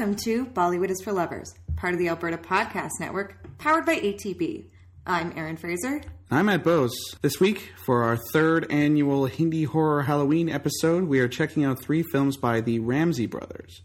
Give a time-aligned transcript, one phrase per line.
[0.00, 4.70] Welcome to Bollywood is for Lovers, part of the Alberta Podcast Network, powered by ATB.
[5.06, 6.00] I'm Erin Fraser.
[6.30, 6.96] I'm Matt Bose.
[7.20, 12.02] This week, for our third annual Hindi Horror Halloween episode, we are checking out three
[12.02, 13.82] films by the Ramsay brothers.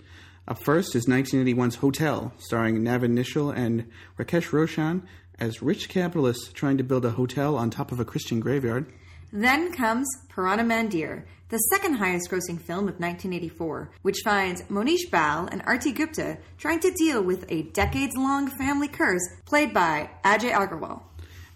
[0.48, 5.06] Up first is 1981's Hotel, starring Navin Nischol and Rakesh Roshan
[5.38, 8.90] as rich capitalists trying to build a hotel on top of a Christian graveyard.
[9.38, 15.50] Then comes Purana Mandir, the second highest grossing film of 1984, which finds Mohnish Bahl
[15.52, 20.54] and Arti Gupta trying to deal with a decades long family curse played by Ajay
[20.54, 21.02] Agarwal.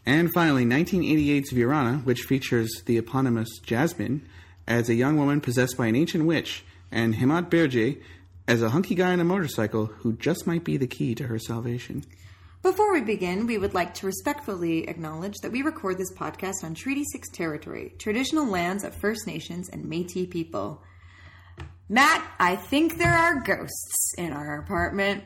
[0.06, 4.28] And finally, 1988's Virana, which features the eponymous Jasmine
[4.68, 8.02] as a young woman possessed by an ancient witch, and Hemant Birje
[8.46, 11.40] as a hunky guy on a motorcycle who just might be the key to her
[11.40, 12.04] salvation.
[12.62, 16.74] Before we begin, we would like to respectfully acknowledge that we record this podcast on
[16.74, 20.84] Treaty 6 territory, traditional lands of First Nations and Metis people.
[21.88, 25.24] Matt, I think there are ghosts in our apartment.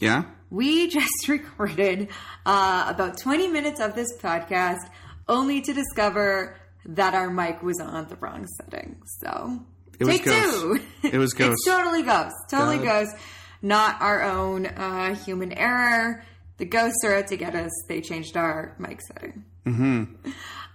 [0.00, 0.24] Yeah?
[0.48, 2.08] We just recorded
[2.46, 4.80] uh, about 20 minutes of this podcast
[5.28, 6.56] only to discover
[6.86, 9.00] that our mic was on the wrong setting.
[9.20, 9.60] So,
[10.00, 10.60] It was take ghosts.
[10.62, 10.80] two.
[11.04, 11.64] It was it's ghosts.
[11.66, 12.38] totally ghosts.
[12.50, 13.20] Totally Got ghosts.
[13.60, 16.24] Not our own uh, human error.
[16.58, 17.70] The ghosts are out to get us.
[17.88, 19.44] They changed our mic setting.
[19.66, 20.04] Mm-hmm.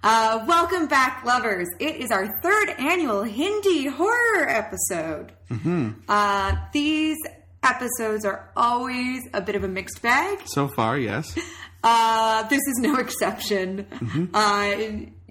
[0.03, 1.67] Uh, welcome back, lovers.
[1.79, 5.31] It is our third annual Hindi horror episode.
[5.49, 5.91] Mm-hmm.
[6.07, 7.17] Uh, these
[7.63, 10.39] episodes are always a bit of a mixed bag.
[10.45, 11.37] So far, yes.
[11.83, 13.87] Uh, this is no exception.
[14.33, 14.75] Uh,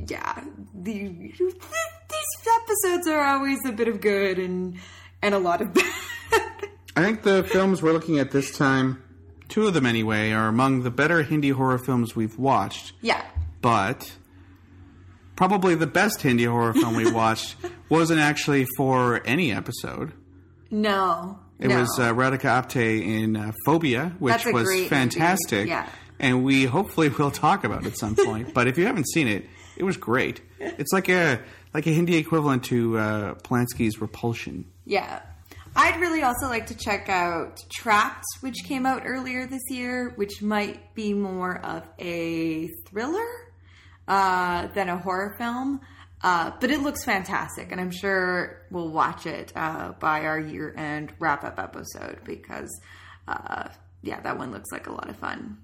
[0.06, 0.44] yeah,
[0.74, 4.78] the, these episodes are always a bit of good and
[5.22, 5.84] and a lot of bad.
[6.96, 9.02] I think the films we're looking at this time,
[9.48, 12.92] two of them anyway, are among the better Hindi horror films we've watched.
[13.00, 13.22] yeah,
[13.60, 14.12] But
[15.36, 17.56] probably the best Hindi horror film we watched
[17.88, 20.12] wasn't actually for any episode.
[20.70, 21.80] no, It no.
[21.80, 25.68] was uh, Radhika Apte in uh, Phobia, which was great fantastic.
[25.68, 25.88] yeah.
[26.18, 28.54] And we hopefully will talk about it at some point.
[28.54, 29.46] but if you haven't seen it,
[29.76, 30.40] it was great.
[30.58, 31.40] It's like a
[31.74, 34.64] like a Hindi equivalent to uh, Polanski's Repulsion.
[34.86, 35.20] yeah.
[35.76, 40.40] I'd really also like to check out Trapped, which came out earlier this year, which
[40.40, 43.26] might be more of a thriller
[44.08, 45.80] uh, than a horror film.
[46.22, 50.74] Uh, but it looks fantastic, and I'm sure we'll watch it uh, by our year
[50.76, 52.70] end wrap up episode because,
[53.28, 53.68] uh,
[54.02, 55.58] yeah, that one looks like a lot of fun.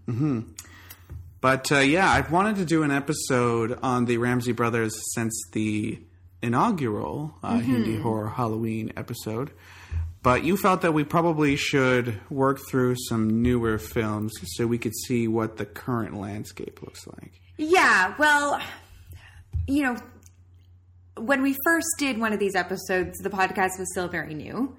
[1.40, 5.98] But uh, yeah, I've wanted to do an episode on the Ramsay brothers since the
[6.42, 9.50] inaugural uh, Hindi horror Halloween episode.
[10.22, 14.94] But you felt that we probably should work through some newer films so we could
[15.06, 17.40] see what the current landscape looks like.
[17.56, 18.60] Yeah, well,
[19.66, 19.96] you know,
[21.16, 24.76] when we first did one of these episodes, the podcast was still very new.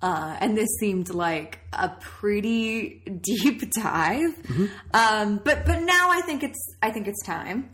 [0.00, 4.34] Uh, and this seemed like a pretty deep dive,
[4.92, 7.70] um, but but now I think it's I think it's time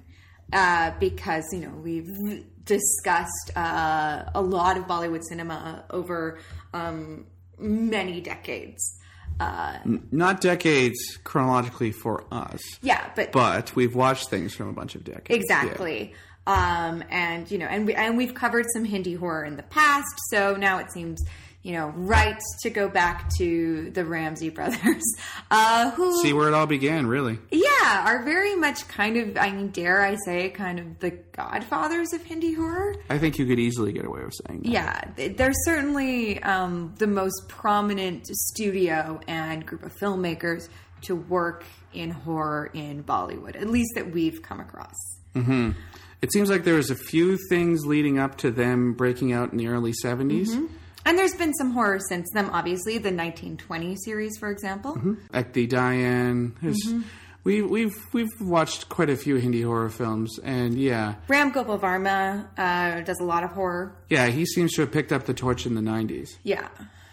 [0.53, 6.39] uh, because you know we've discussed uh, a lot of Bollywood cinema over
[6.73, 7.27] um,
[7.59, 8.97] many decades.
[9.39, 9.79] Uh,
[10.11, 15.05] Not decades chronologically for us, yeah, but but we've watched things from a bunch of
[15.05, 15.43] decades.
[15.43, 16.15] Exactly.
[16.47, 20.15] Um, and you know, and we and we've covered some Hindi horror in the past,
[20.29, 21.23] so now it seems
[21.63, 25.03] you know right to go back to the Ramsay brothers,
[25.51, 27.39] uh, who See where it all began, really.
[27.51, 32.13] yeah are very much kind of I mean, dare I say, kind of the godfathers
[32.13, 32.95] of Hindi horror.
[33.09, 34.71] I think you could easily get away with saying that.
[34.71, 40.69] Yeah, they're certainly um, the most prominent studio and group of filmmakers
[41.03, 44.95] to work in horror in Bollywood, at least that we've come across.
[45.35, 49.59] It seems like there was a few things leading up to them breaking out in
[49.59, 50.69] the early 70s.
[51.11, 52.93] And there's been some horror since then, obviously.
[52.99, 54.97] The 1920 series, for example.
[55.35, 56.53] Ek Thi Daayan.
[56.63, 57.03] There's-
[57.43, 62.47] We, we've we've watched quite a few Hindi horror films, and yeah, Ram Gopal Varma
[62.59, 63.97] uh, does a lot of horror.
[64.11, 66.37] yeah, he seems to have picked up the torch in the '90s.
[66.45, 66.69] Yeah.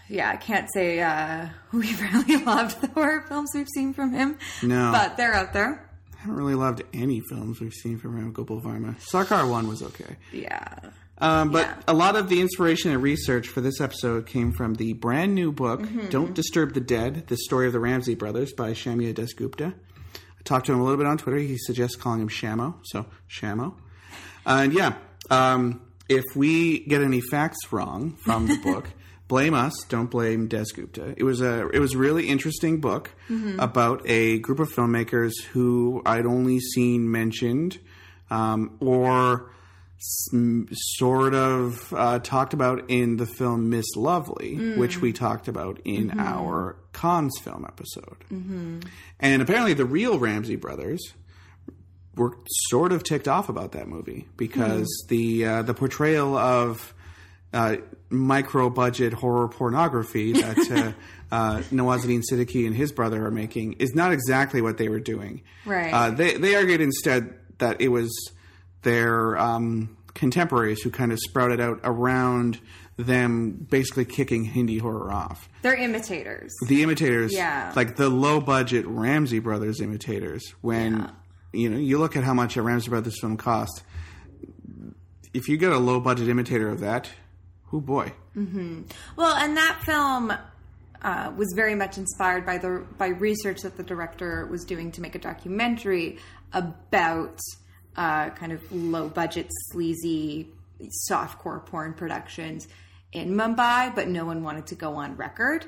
[0.09, 4.37] Yeah, I can't say uh, we've really loved the horror films we've seen from him.
[4.61, 4.91] No.
[4.91, 5.89] But they're out there.
[6.13, 8.95] I haven't really loved any films we've seen from Ram Gopal Varma.
[8.99, 10.75] Sarkar one was okay, Yeah.
[11.19, 11.75] Um, but Yeah.
[11.87, 15.51] a lot of the inspiration and research for this episode came from the brand new
[15.51, 16.09] book Mm-hmm.
[16.09, 19.73] "Don't Disturb the Dead: The Story of the Ramsay Brothers" by Shamya Dasgupta.
[19.73, 21.39] I talked to him a little bit on Twitter.
[21.39, 23.73] He suggests calling him Shamo, so Shamo.
[24.45, 24.93] And yeah,
[25.29, 28.87] um, if we get any facts wrong from the book,
[29.27, 29.73] blame us.
[29.89, 31.15] Don't blame Dasgupta.
[31.17, 33.11] It was a it was a really interesting book
[33.57, 37.79] about a group of filmmakers who I'd only seen mentioned
[38.29, 39.49] um, or
[39.99, 46.19] sort of uh, talked about in the film Miss Lovely, which we talked about in
[46.19, 48.23] our Cons film episode.
[49.19, 51.01] And apparently, the real Ramsay brothers
[52.15, 52.37] were
[52.69, 56.93] sort of ticked off about that movie because the uh, the portrayal of
[57.53, 57.77] uh,
[58.09, 60.57] micro budget horror pornography that
[61.31, 64.99] uh, uh, Nawazuddin Siddiqui and his brother are making is not exactly what they were
[64.99, 65.43] doing.
[65.65, 65.93] Right.
[65.93, 68.11] Uh, they they argued instead that it was
[68.83, 72.59] their um, contemporaries who kind of sprouted out around
[72.97, 75.47] them, basically kicking Hindi horror off.
[75.61, 76.51] They're imitators.
[76.67, 77.71] The imitators, Yeah.
[77.75, 80.43] like the low budget Ramsay Brothers imitators.
[80.61, 81.11] When
[81.53, 83.83] you know you look at how much a Ramsay Brothers film cost,
[85.33, 87.09] if you get a low budget imitator of that,
[87.71, 90.33] oh boy, Well, and that film
[91.01, 95.01] uh, was very much inspired by the by research that the director was doing to
[95.01, 96.17] make a documentary
[96.53, 97.39] about
[97.97, 100.49] uh, kind of low budget, sleazy,
[101.09, 102.67] softcore porn productions
[103.13, 105.65] in Mumbai, but no one wanted to go on record.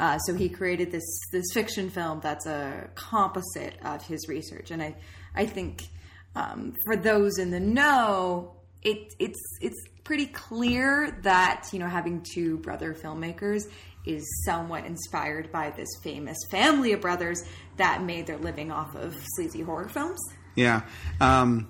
[0.00, 4.82] Uh, so he created this this fiction film that's a composite of his research, and
[4.82, 4.96] I
[5.34, 5.84] I think
[6.34, 12.22] um, for those in the know, it it's it's pretty clear that you know having
[12.22, 13.64] two brother filmmakers
[14.06, 17.44] is somewhat inspired by this famous family of brothers
[17.76, 20.18] that made their living off of sleazy horror films.
[20.58, 20.82] Yeah.
[21.20, 21.68] Um,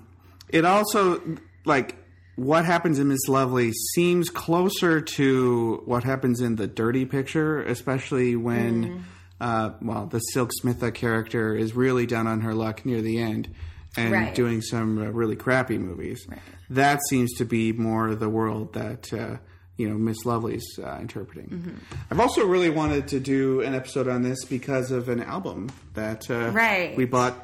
[0.49, 1.21] it also
[1.65, 1.95] like
[2.35, 8.35] what happens in Miss Lovely seems closer to what happens in the Dirty Picture, especially
[8.35, 9.05] when.
[9.41, 13.47] Uh, well, the Silk Smitha character is really down on her luck near the end
[13.95, 14.35] and Right.
[14.35, 16.27] doing some uh, really crappy movies.
[16.69, 19.37] That seems to be more the world that uh,
[19.77, 21.79] you know Miss Lovely's uh, interpreting.
[22.11, 26.29] I've also really wanted to do an episode on this because of an album that
[26.29, 26.97] uh, Right.
[26.97, 27.35] we bought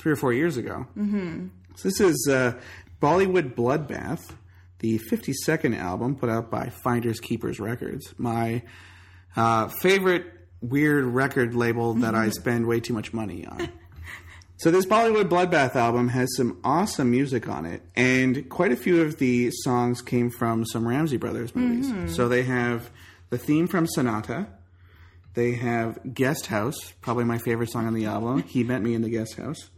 [0.00, 0.86] three or four years ago.
[0.96, 1.48] Mm-hmm.
[1.76, 2.58] So this is uh,
[3.02, 4.32] Bollywood Bloodbath,
[4.78, 8.14] the 52nd album put out by Finders Keepers Records.
[8.16, 8.62] My
[9.36, 10.24] uh, favorite
[10.62, 13.68] weird record label that I spend way too much money on.
[14.56, 19.00] So this Bollywood Bloodbath album has some awesome music on it, and quite a few
[19.00, 22.14] of the songs came from some Ramsay Brothers movies.
[22.14, 22.90] So they have
[23.30, 24.48] the theme from Sannata.
[25.32, 28.42] They have Guest House, probably my favorite song on the album.
[28.46, 29.70] he met me in the guest house.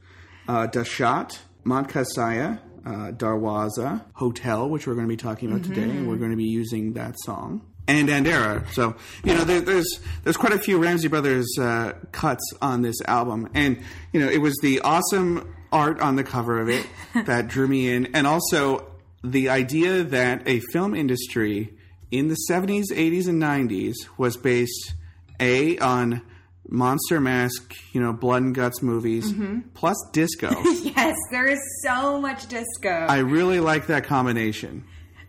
[0.49, 6.09] Uh, Dahshat, Mantkasaya, uh, Darwaza, Hotel, which we're going to be talking about today, and
[6.09, 7.63] we're going to be using that song.
[7.89, 8.67] And Andhera.
[8.73, 8.95] So,
[9.25, 13.49] you know, there, there's there's quite a few Ramsay Brothers uh, cuts on this album.
[13.55, 16.87] And, you know, it was the awesome art on the cover of it
[17.27, 18.15] that drew me in.
[18.15, 18.87] And also
[19.25, 21.77] the idea that a film industry
[22.11, 24.95] in the 70s, 80s, and 90s was based,
[25.41, 26.23] A, on
[26.69, 29.61] monster mask, you know, blood and guts movies, mm-hmm.
[29.75, 30.51] plus disco.
[30.83, 32.91] Yes, there is so much disco.
[32.91, 34.85] I really like that combination.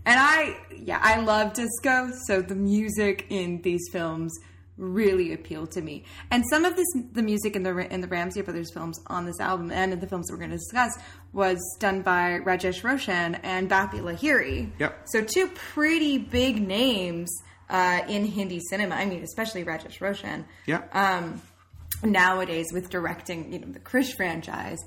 [0.06, 2.12] And I, yeah, I love disco.
[2.28, 4.38] So the music in these films
[4.78, 6.04] really appealed to me.
[6.32, 9.40] And some of this, the music in the in the Ramsay Brothers films on this
[9.40, 10.98] album and in the films that we're going to discuss
[11.32, 14.72] was done by Rajesh Roshan and Bappi Lahiri.
[14.80, 15.02] Yep.
[15.06, 17.30] So two pretty big names
[17.70, 18.96] uh, in Hindi cinema.
[18.96, 20.46] I mean, especially Rajesh Roshan.
[20.66, 20.84] Yeah.
[20.92, 21.42] Um,
[22.04, 24.80] nowadays with directing, you know, the Krrish franchise.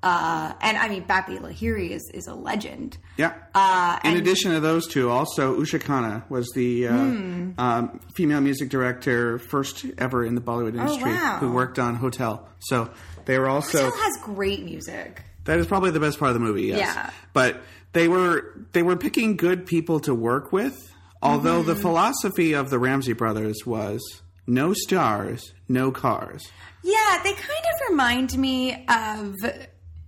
[0.00, 2.98] Uh, and I mean, Bappi Lahiri is, is a legend.
[3.16, 3.34] Yeah.
[3.52, 7.50] Uh, In addition to those two, also Usha Khanna was the uh, Hmm.
[7.58, 11.38] um, female music director first ever in the Bollywood industry Oh, wow.
[11.40, 12.48] who worked on Hotel.
[12.60, 12.90] So
[13.24, 15.20] they were also Still has great music.
[15.46, 16.66] that is probably the best part of the movie.
[16.66, 16.78] Yes.
[16.78, 17.10] Yeah.
[17.32, 17.60] But
[17.92, 20.87] they were they were picking good people to work with.
[21.22, 21.68] Although Mm-hmm.
[21.68, 24.00] the philosophy of the Ramsay brothers was
[24.46, 26.42] no stars, no cars.
[26.84, 29.34] Yeah, they kind of remind me of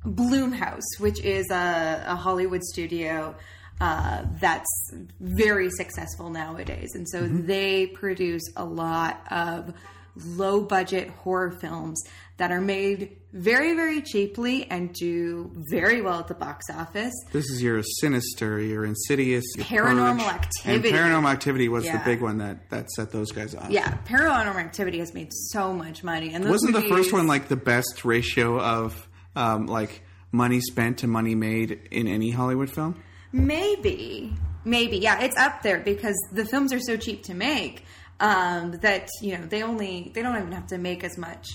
[0.05, 3.35] Blumhouse, which is a, a Hollywood studio
[3.81, 6.91] uh, that's very successful nowadays.
[6.95, 9.75] And so they produce a lot of
[10.17, 12.03] low budget horror films
[12.37, 17.13] that are made very, very cheaply and do very well at the box office.
[17.33, 20.27] This is your sinister, your insidious, your Paranormal Purge.
[20.35, 20.89] Activity.
[20.89, 23.71] And paranormal activity was the big one that, that set those guys off.
[23.71, 26.33] Yeah, Paranormal Activity has made so much money.
[26.33, 30.03] And Wasn't the first one like the best ratio of um, like
[30.33, 33.03] money spent to money made in any Hollywood film?
[33.33, 37.85] Maybe, maybe, yeah, it's up there because the films are so cheap to make
[38.21, 41.49] um, that you know they only they don't even have to make as much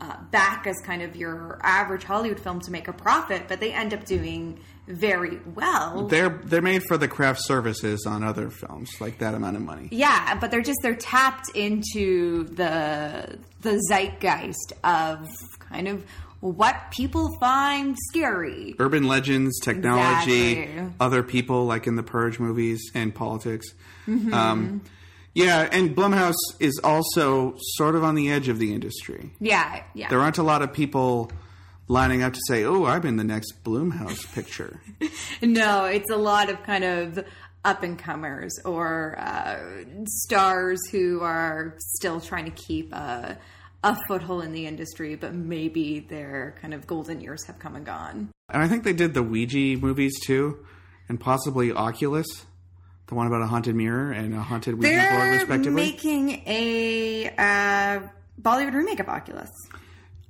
[0.00, 3.72] uh, back as kind of your average Hollywood film to make a profit, but they
[3.72, 6.06] end up doing very well.
[6.06, 9.88] They're they're made for the craft services on other films, like that amount of money.
[9.92, 16.04] yeah, but they're just they're tapped into the the zeitgeist of kind of
[16.40, 18.76] what people find scary.
[18.78, 20.92] Urban legends, technology, Exactly.
[21.00, 23.66] other people like in the Purge movies, and politics.
[24.32, 24.80] Um,
[25.38, 29.30] yeah, and Blumhouse is also sort of on the edge of the industry.
[29.40, 30.08] Yeah, yeah.
[30.08, 31.30] There aren't a lot of people
[31.86, 34.80] lining up to say, "Oh, I'm in the next Blumhouse picture."
[35.40, 37.24] No, it's a lot of kind of
[37.64, 43.38] up and comers or uh, stars who are still trying to keep a,
[43.84, 47.86] a foothold in the industry, but maybe their kind of golden years have come and
[47.86, 48.30] gone.
[48.50, 50.64] And I think they did the Ouija movies too,
[51.08, 52.26] and possibly Oculus,
[53.08, 55.70] the one about a haunted mirror and a haunted Ouija board, They're respectively.
[55.82, 58.00] making a uh,
[58.40, 59.50] Bollywood remake of Oculus.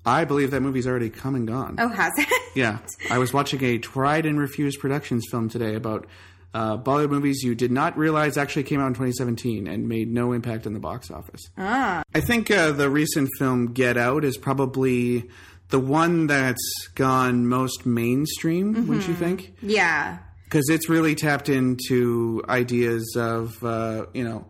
[0.07, 1.77] I believe that movie's already come and gone.
[1.79, 2.29] Oh, has it?
[2.55, 2.79] Yeah,
[3.11, 6.07] I was watching a tried and refused productions film today about
[6.55, 10.33] uh, Bollywood movies you did not realize actually came out in 2017 and made no
[10.33, 11.43] impact in the box office.
[11.59, 15.29] ah, I think uh, the recent film Get Out is probably
[15.69, 18.87] the one that's gone most mainstream.
[18.89, 19.53] Wouldn't you think?
[19.63, 20.19] yeah.
[20.49, 24.47] Because it's really tapped into ideas of uh, you know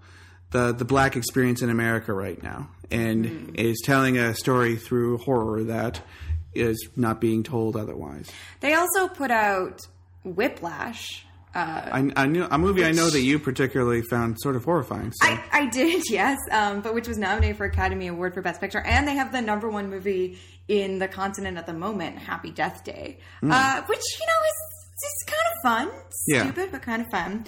[0.50, 5.64] the the black experience in America right now, and is telling a story through horror
[5.64, 6.00] that
[6.54, 8.30] is not being told otherwise.
[8.60, 9.86] They also put out
[10.24, 11.24] Whiplash.
[11.54, 15.12] Uh, I, I knew a movie I know that you particularly found sort of horrifying.
[15.12, 18.60] So I, I did, yes, um, but which was nominated for Academy Award for Best
[18.60, 20.38] Picture, and they have the number one movie
[20.68, 25.24] in the continent at the moment, Happy Death Day, uh, which you know is it's
[25.26, 25.62] kind of
[25.92, 26.42] fun, Yeah.
[26.44, 27.44] stupid but kind of fun.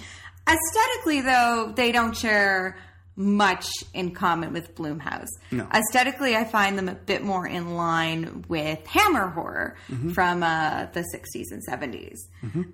[0.48, 2.76] Aesthetically, though, they don't share
[3.16, 5.28] much in common with Blumhouse.
[5.50, 5.66] No.
[5.72, 9.76] Aesthetically, I find them a bit more in line with Hammer horror
[10.14, 12.16] from uh, the 60s and 70s.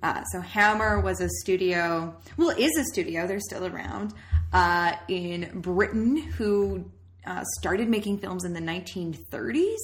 [0.01, 4.13] Uh, so, Hammer was a studio, well, is a studio, they're still around,
[4.53, 6.89] uh, in Britain who
[7.27, 9.75] uh, started making films in the 1930s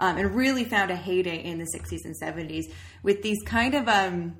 [0.00, 2.64] um, and really found a heyday in the 60s and 70s
[3.02, 4.36] with these kind of um,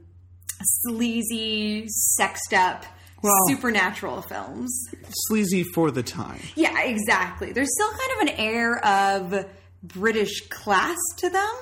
[0.89, 2.85] sleazy, sexed up,
[3.23, 4.87] Well- supernatural films.
[5.29, 6.41] sleazy for the time.
[6.55, 7.53] Yeah, exactly.
[7.53, 9.47] There's still kind of an air of
[9.83, 11.55] British class to them.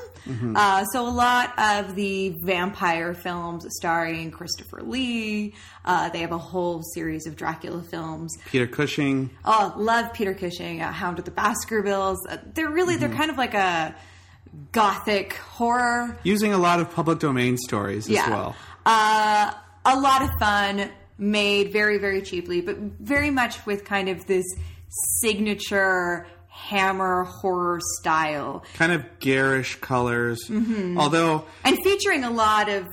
[0.56, 5.54] Uh, so a lot of the vampire films starring Christopher Lee.
[5.84, 8.36] Uh, they have a whole series of Dracula films.
[8.46, 9.30] Peter Cushing.
[9.44, 12.18] Oh, love Peter Cushing, uh, Hound of the Baskervilles.
[12.28, 13.94] Uh, they're really they're kind of like a
[14.72, 16.18] gothic horror.
[16.22, 18.56] using a lot of public domain stories as well.
[18.84, 19.52] Uh,
[19.84, 24.44] a lot of fun, made very, very cheaply, but very much with kind of this
[25.20, 26.26] signature
[26.68, 28.64] hammer horror style.
[28.74, 30.40] Kind of garish colors.
[30.48, 30.98] Mm-hmm.
[30.98, 32.86] Although And featuring a lot of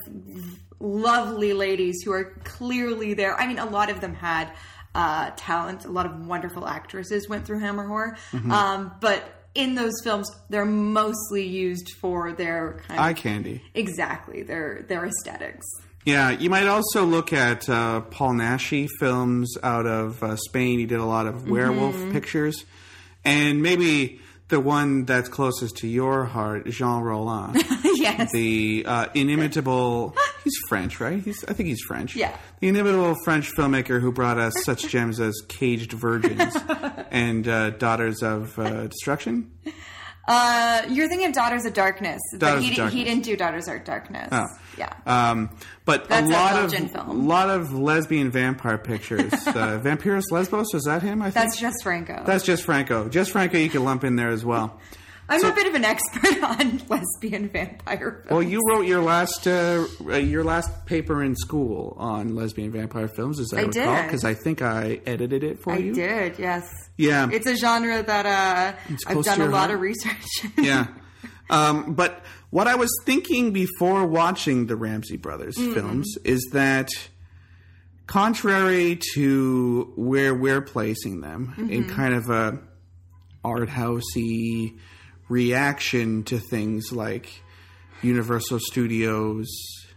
[0.80, 3.38] lovely ladies who are clearly there.
[3.38, 4.50] I mean, a lot of them had
[4.94, 5.84] uh, talent.
[5.84, 8.16] A lot of wonderful actresses went through Hammer Horror.
[8.32, 8.50] Mm-hmm.
[8.50, 9.22] Um, but
[9.54, 13.62] in those films, they're mostly used for their kind of eye candy.
[13.74, 15.66] exactly their their aesthetics.
[16.04, 20.78] Yeah, you might also look at uh, Paul Naschy films out of uh, Spain.
[20.78, 22.12] He did a lot of werewolf Mm-hmm.
[22.12, 22.64] pictures,
[23.24, 27.54] and maybe the one that's closest to your heart, Jean Rollin,
[27.96, 28.32] yes.
[28.32, 30.16] the uh, inimitable.
[30.42, 31.22] He's French, right?
[31.22, 32.16] He's I think he's French.
[32.16, 32.34] Yeah.
[32.60, 36.56] the inimitable French filmmaker who brought us such gems as Caged Virgins
[37.10, 39.50] and uh, Daughters of uh, Destruction.
[40.30, 43.34] Uh, you're thinking of Daughters of Darkness, but Daughters he, of di- he didn't do
[43.36, 44.28] Daughters of Darkness.
[44.30, 44.46] Oh.
[44.76, 44.92] Yeah.
[45.06, 45.50] Um,
[45.86, 47.26] but That's a a lot Belgian of film.
[47.26, 49.32] lot of lesbian vampire pictures.
[49.46, 51.22] uh, Vampiros Lesbos is that him?
[51.22, 52.22] I think That's just Franco.
[52.26, 53.08] that's just Franco.
[53.08, 54.78] Just Franco, you can lump in there as well.
[55.30, 58.30] I'm a bit of an expert on lesbian vampire films.
[58.30, 63.08] Well, you wrote your last uh, uh, your last paper in school on lesbian vampire
[63.08, 65.90] films, as I, I recall, because I think I edited it for I you.
[65.92, 66.64] I did, yes.
[66.96, 69.70] Yeah, It's a genre that uh, I've done a lot heart.
[69.72, 70.26] of research.
[70.56, 70.86] yeah.
[71.50, 75.72] Um, but what I was thinking before watching the Ramsay Brothers Mm-hmm.
[75.72, 76.90] films is that,
[78.06, 81.94] contrary to where we're placing them in Mm-hmm.
[81.94, 82.58] kind of a
[83.44, 84.78] art housey
[85.28, 87.42] reaction to things like
[88.02, 89.46] Universal Studios,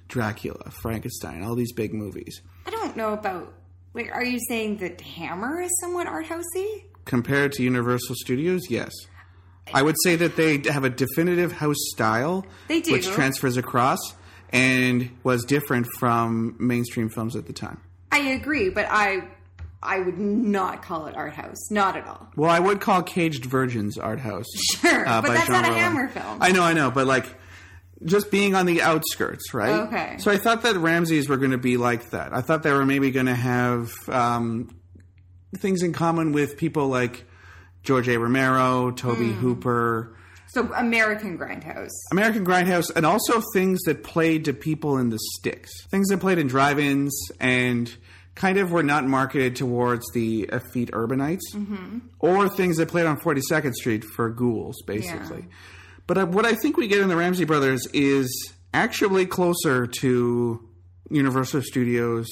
[0.07, 3.53] Dracula, Frankenstein, all these big movies, I don't know about.
[3.93, 6.83] Wait, are you saying that Hammer is somewhat art housey?
[7.03, 8.91] compared to Universal Studios, yes.
[9.73, 12.91] I would say that they have a definitive house style, They do.
[12.91, 13.97] which transfers across
[14.53, 17.81] and was different from mainstream films at the time.
[18.11, 19.23] I agree, but I
[19.83, 21.71] I would not call it art house.
[21.71, 22.27] Not at all.
[22.35, 24.45] Well, I would call Caged Virgins art house.
[24.81, 26.37] Sure, uh, but that's Jean not a Hammer film.
[26.41, 27.25] I know, I know, but like
[28.03, 29.81] just being on the outskirts, right?
[29.87, 30.15] Okay.
[30.19, 32.33] So I thought that Ramsays were going to be like that.
[32.33, 34.69] I thought they were maybe going to have um,
[35.57, 37.25] things in common with people like
[37.83, 38.17] George A.
[38.17, 39.39] Romero, Toby Hmm.
[39.39, 40.15] Hooper.
[40.49, 41.89] So American Grindhouse.
[42.11, 45.71] American Grindhouse, and also things that played to people in the sticks.
[45.89, 47.91] Things that played in drive ins and
[48.35, 51.41] kind of were not marketed towards the effete urbanites,
[52.19, 55.45] or things that played on 42nd Street for ghouls, basically.
[56.07, 60.67] But uh, what I think we get in the Ramsay Brothers is actually closer to
[61.09, 62.27] Universal Studios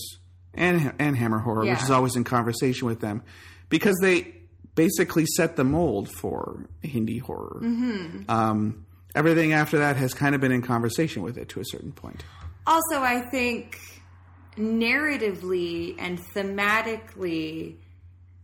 [0.54, 3.22] and and Hammer Horror, which is always in conversation with them,
[3.70, 4.34] because they
[4.76, 7.60] basically set the mold for Hindi horror.
[8.30, 11.92] Um, everything after that has kind of been in conversation with it to a certain
[11.92, 12.24] point.
[12.66, 13.80] Also, I think
[14.60, 17.78] narratively and thematically,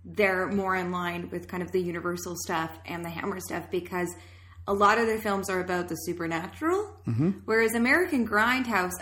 [0.03, 4.13] they're more in line with kind of the Universal stuff and the Hammer stuff because
[4.67, 6.95] a lot of their films are about the supernatural.
[7.45, 8.93] Whereas American Grindhouse,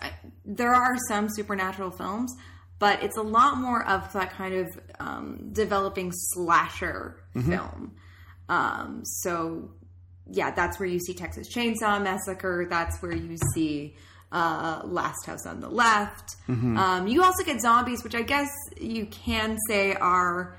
[0.45, 2.35] there are some supernatural films,
[2.79, 4.67] but it's a lot more of that kind of
[4.99, 7.95] um, developing slasher film.
[8.49, 9.71] Um, so
[10.29, 12.67] yeah, that's where you see Texas Chainsaw Massacre.
[12.69, 13.95] That's where you see
[14.33, 16.35] uh, Last House on the Left.
[16.49, 18.49] Um, you also get zombies, which I guess
[18.79, 20.57] you can say are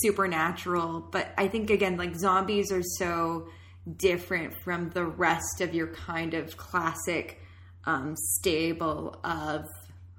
[0.00, 3.48] supernatural, but I think again, like zombies are so
[3.96, 7.40] different from the rest of your kind of classic
[7.84, 9.66] um, stable of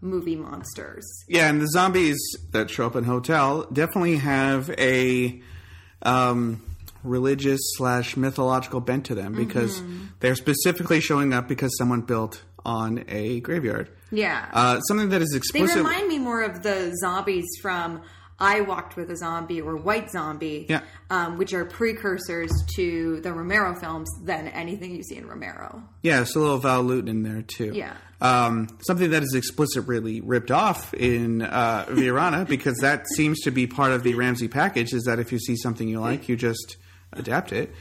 [0.02, 1.06] movie monsters.
[1.28, 2.20] Yeah, and the zombies
[2.52, 5.42] that show up in Hotel definitely have a
[6.02, 6.62] um,
[7.04, 9.82] religious slash mythological bent to them because
[10.20, 13.90] they're specifically showing up because someone built on a graveyard.
[14.12, 14.48] Yeah.
[14.52, 15.76] Uh, something that is explicit.
[15.76, 18.02] They remind me more of the zombies from
[18.40, 20.82] I Walked with a Zombie or White Zombie, Yeah.
[21.12, 25.84] um, which are precursors to the Romero films than anything you see in Romero.
[26.02, 27.72] yeah, it's a little Val Lewton in there too.
[27.76, 27.94] Yeah.
[28.20, 33.68] Um, something that is explicitly ripped off in uh, Virana because that seems to be
[33.68, 36.78] part of the Ramsay package is that if you see something you like, you just
[37.14, 37.74] adapt it.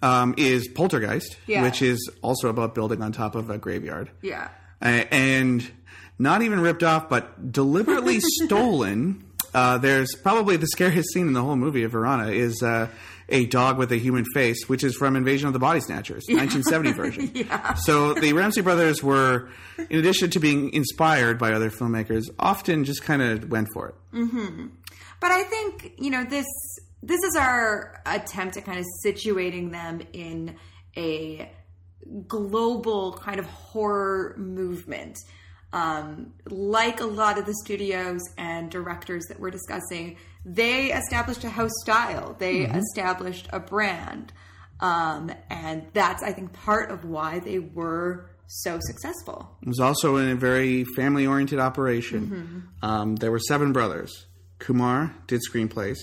[0.00, 1.62] Um, is Poltergeist, Yeah.
[1.62, 4.10] which is also about building on top of a graveyard.
[4.22, 4.48] Yeah.
[4.80, 5.68] Uh, and
[6.20, 9.24] not even ripped off, but deliberately stolen.
[9.54, 12.86] Uh, there's probably the scariest scene in the whole movie of Virana is uh,
[13.28, 16.92] a dog with a human face, which is from Invasion of the Body Snatchers, 1970
[16.96, 17.30] version.
[17.34, 17.74] Yeah.
[17.74, 19.48] So the Ramsay brothers were,
[19.90, 23.94] in addition to being inspired by other filmmakers, often just kind of went for it.
[25.20, 26.46] But I think you know this.
[27.02, 30.56] This is our attempt at kind of situating them in
[30.96, 31.50] a
[32.26, 35.18] global kind of horror movement.
[35.72, 41.50] Um, like a lot of the studios and directors that we're discussing, they established a
[41.50, 42.34] house style.
[42.38, 44.32] They established a brand,
[44.80, 49.56] um, and that's I think part of why they were so successful.
[49.60, 52.70] It was also in a very family oriented operation.
[52.80, 54.26] Um, there were seven brothers.
[54.58, 55.98] Kumar did screenplays,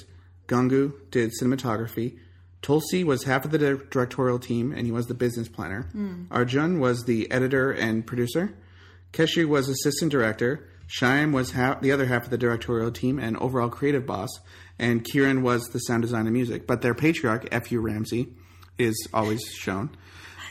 [0.48, 2.18] Gungu did cinematography,
[2.66, 5.84] Tulsi was half of the directorial team and he was the business planner.
[5.92, 6.24] Hmm.
[6.32, 8.56] Arjun was the editor and producer.
[9.14, 10.68] Keshi was assistant director.
[10.88, 14.30] Shyam was half, the other half of the directorial team and overall creative boss.
[14.80, 16.66] And Kiran was the sound design and music.
[16.66, 17.80] But their patriarch, F.U.
[17.80, 18.30] Ramsay,
[18.80, 19.96] is always shown.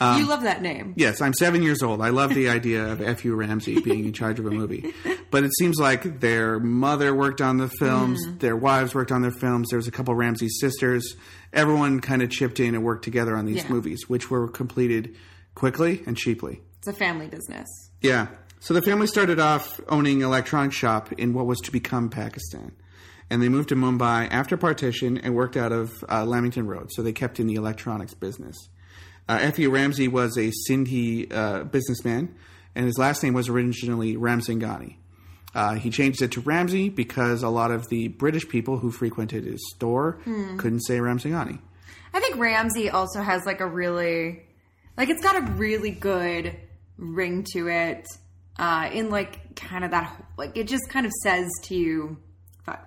[0.01, 0.95] You love that name.
[0.97, 2.01] Yes, I'm seven years old.
[2.01, 3.35] I love the idea of F.U.
[3.35, 4.93] Ramsay being in charge of a movie.
[5.31, 9.31] But it seems like their mother worked on the films, their wives worked on their
[9.33, 9.69] films.
[9.71, 11.17] There was a couple Ramsay sisters.
[11.53, 13.69] Everyone kind of chipped in and worked together on these Yeah.
[13.71, 15.15] movies, which were completed
[15.55, 16.61] quickly and cheaply.
[16.79, 17.69] It's a family business.
[18.01, 18.27] Yeah.
[18.61, 22.73] So the family started off owning an electronic shop in what was to become Pakistan.
[23.31, 26.91] And they moved to Mumbai after partition and worked out of uh, Lamington Road.
[26.93, 28.57] So they kept in the electronics business.
[29.29, 29.71] Uh, F.U.
[29.71, 32.35] Ramsay was a Sindhi uh, businessman,
[32.75, 34.97] and his last name was originally Ramsinghani.
[35.55, 39.45] Uh, he changed it to Ramsay because a lot of the British people who frequented
[39.45, 40.19] his store
[40.59, 41.61] couldn't say Ramsinghani.
[42.13, 44.43] I think Ramsay also has like a really,
[44.97, 46.57] like it's got a really good
[46.97, 48.07] ring to it.
[48.57, 52.17] Uh, in like kind of that, like it just kind of says to you,
[52.65, 52.87] fuck.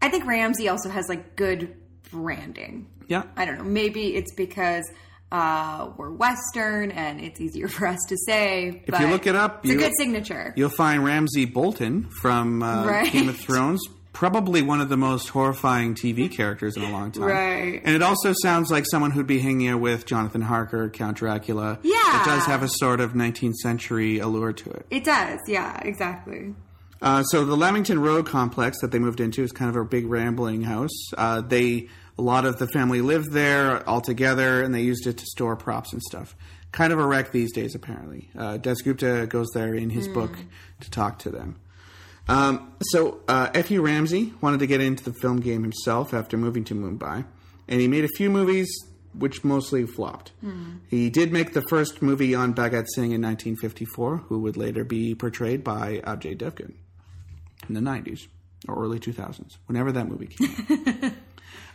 [0.00, 1.76] I think Ramsay also has like good
[2.12, 2.86] branding.
[3.10, 3.24] Yeah.
[3.36, 3.64] I don't know.
[3.64, 4.90] Maybe it's because
[5.32, 8.82] uh, we're Western and it's easier for us to say.
[8.86, 10.54] If you look it up, it's you- a good signature.
[10.56, 13.12] You'll find Ramsay Bolton from uh, Right.
[13.12, 13.80] Game of Thrones,
[14.12, 17.24] probably one of the most horrifying TV characters in a long time.
[17.24, 17.80] Right.
[17.84, 21.78] And it also sounds like someone who'd be hanging out with Jonathan Harker, Count Dracula.
[21.82, 22.22] Yeah.
[22.22, 24.86] It does have a sort of 19th century allure to it.
[24.90, 25.38] It does.
[25.46, 26.54] Yeah, exactly.
[27.02, 30.06] Uh, so the Lamington Road complex that they moved into is kind of a big
[30.06, 30.90] rambling house.
[31.16, 31.88] Uh, they
[32.20, 35.56] a lot of the family lived there all together, and they used it to store
[35.56, 36.36] props and stuff.
[36.70, 38.28] Kind of a wreck these days, apparently.
[38.36, 40.36] Uh, Dasgupta goes there in his book
[40.80, 41.58] to talk to them.
[42.28, 43.80] Um, so uh, F.U.
[43.80, 47.24] Ramsay wanted to get into the film game himself after moving to Mumbai,
[47.66, 48.68] and he made a few movies
[49.14, 50.32] which mostly flopped.
[50.88, 55.14] He did make the first movie on Bhagat Singh in 1954, who would later be
[55.14, 56.74] portrayed by Ajay Devgan
[57.66, 58.28] in the 90s
[58.68, 61.09] or early 2000s, whenever that movie came out.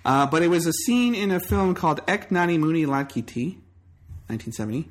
[0.05, 3.57] uh, but it was a scene in a film called Ek Nanhi Munni Ladki Thi,
[4.27, 4.87] 1970,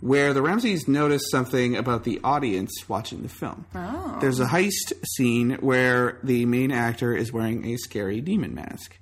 [0.00, 3.66] where the Ramsays noticed something about the audience watching the film.
[3.74, 4.18] Oh.
[4.20, 8.98] There's a heist scene where the main actor is wearing a scary demon mask.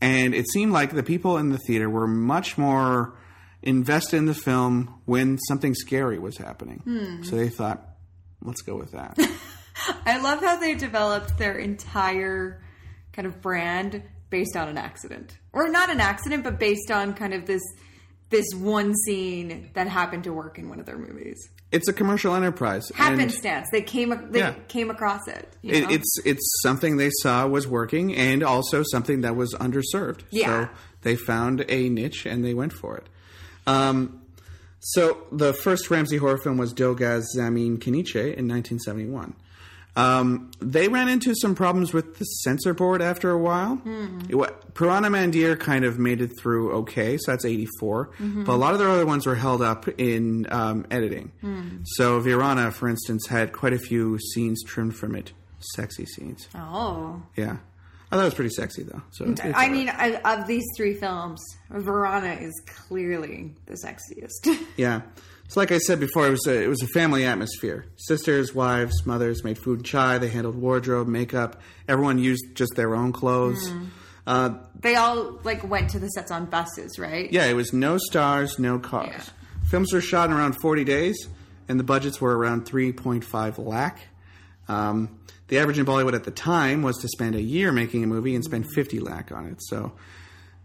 [0.00, 3.16] And it seemed like the people in the theater were much more
[3.62, 7.22] invested in the film when something scary was happening.
[7.24, 7.86] So they thought,
[8.42, 9.18] let's go with that.
[10.06, 12.62] I love how they developed their entire
[13.12, 14.02] kind of brand
[14.34, 15.38] based on an accident.
[15.52, 17.62] Or not an accident, but based on kind of this
[18.30, 21.38] this one scene that happened to work in one of their movies.
[21.70, 22.84] it's a commercial enterprise.
[22.96, 23.68] Happenstance.
[23.70, 24.54] They came they Yeah.
[24.66, 25.46] came across it.
[25.62, 30.20] you It, it's it's something they saw was working, and also something that was underserved.
[30.30, 30.46] Yeah.
[30.46, 30.68] So
[31.02, 33.06] they found a niche and they went for it.
[33.68, 34.20] Um,
[34.80, 39.34] so the first Ramsay horror film was Dogaz Zamin Kiniche in 1971.
[39.96, 43.80] Um, they ran into some problems with the censor board after a while.
[44.28, 48.10] It wa- Purana Mandir kind of made it through okay, so that's 84.
[48.18, 51.30] But a lot of their other ones were held up in um, editing.
[51.96, 55.32] So Virana, for instance, had quite a few scenes trimmed from it,
[55.74, 56.48] sexy scenes.
[56.56, 57.22] oh.
[57.36, 57.58] Yeah.
[58.12, 59.02] I thought it was pretty sexy, though.
[59.10, 61.40] So it's I mean, I, of these three films,
[61.72, 64.56] Virana is clearly the sexiest.
[64.76, 65.00] Yeah.
[65.48, 67.84] So, like I said before, it was a, it was a family atmosphere.
[67.96, 70.18] Sisters, wives, mothers made food and chai.
[70.18, 71.60] They handled wardrobe, makeup.
[71.86, 73.70] Everyone used just their own clothes.
[74.26, 77.30] Uh, they all like went to the sets on buses, right?
[77.30, 79.08] yeah, it was no stars, no cars.
[79.10, 79.22] Yeah.
[79.68, 81.28] Films were shot in around 40 days,
[81.68, 84.00] and the budgets were around 3.5 lakh.
[84.66, 88.06] Um, the average in Bollywood at the time was to spend a year making a
[88.06, 89.58] movie and spend 50 lakh on it.
[89.60, 89.92] So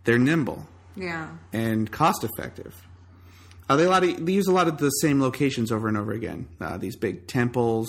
[0.05, 0.65] they're nimble.
[0.95, 1.29] Yeah.
[1.53, 2.75] and cost effective.
[3.69, 5.95] Uh, they, a lot of, they use a lot of the same locations over and
[5.95, 6.47] over again.
[6.59, 7.87] Uh, these big temples,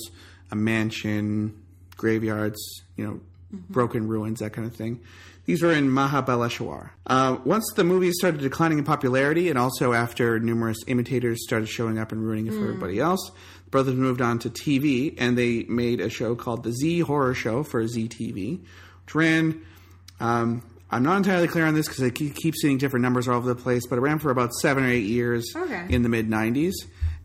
[0.51, 1.61] a mansion,
[1.97, 2.61] graveyards,
[2.97, 5.01] you know, broken ruins, that kind of thing.
[5.47, 6.90] These were in Mahabaleshwar.
[7.07, 11.99] Uh, once the movies started declining in popularity, and also after numerous imitators started showing
[11.99, 13.31] up and ruining it for everybody else,
[13.64, 17.35] the brothers moved on to TV, and they made a show called the Zee Horror
[17.35, 18.61] Show for Zee TV,
[19.07, 19.62] which ran
[20.21, 23.48] um, I'm not entirely clear on this because I keep, seeing different numbers all over
[23.48, 25.87] the place, but it ran for about seven or eight years Okay.
[25.88, 26.72] in the mid 90s.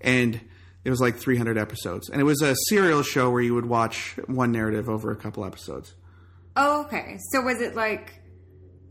[0.01, 0.39] And
[0.83, 2.09] it was like 300 episodes.
[2.09, 5.43] And it was a serial show where you would watch one narrative over a couple
[5.43, 5.95] episodes.
[6.55, 7.17] Oh, okay.
[7.31, 8.21] So was it like,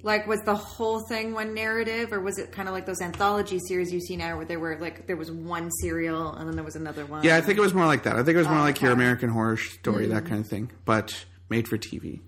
[0.02, 3.58] like was the whole thing one narrative, or was it kind of like those anthology
[3.58, 6.64] series you see now, where there were like there was one serial and then there
[6.64, 7.24] was another one?
[7.24, 8.16] Yeah, I think it was more like that.
[8.16, 8.92] I think it was more oh, like your.
[8.92, 10.28] American Horror Story, that hmm.
[10.28, 12.20] kind of thing, but made for TV.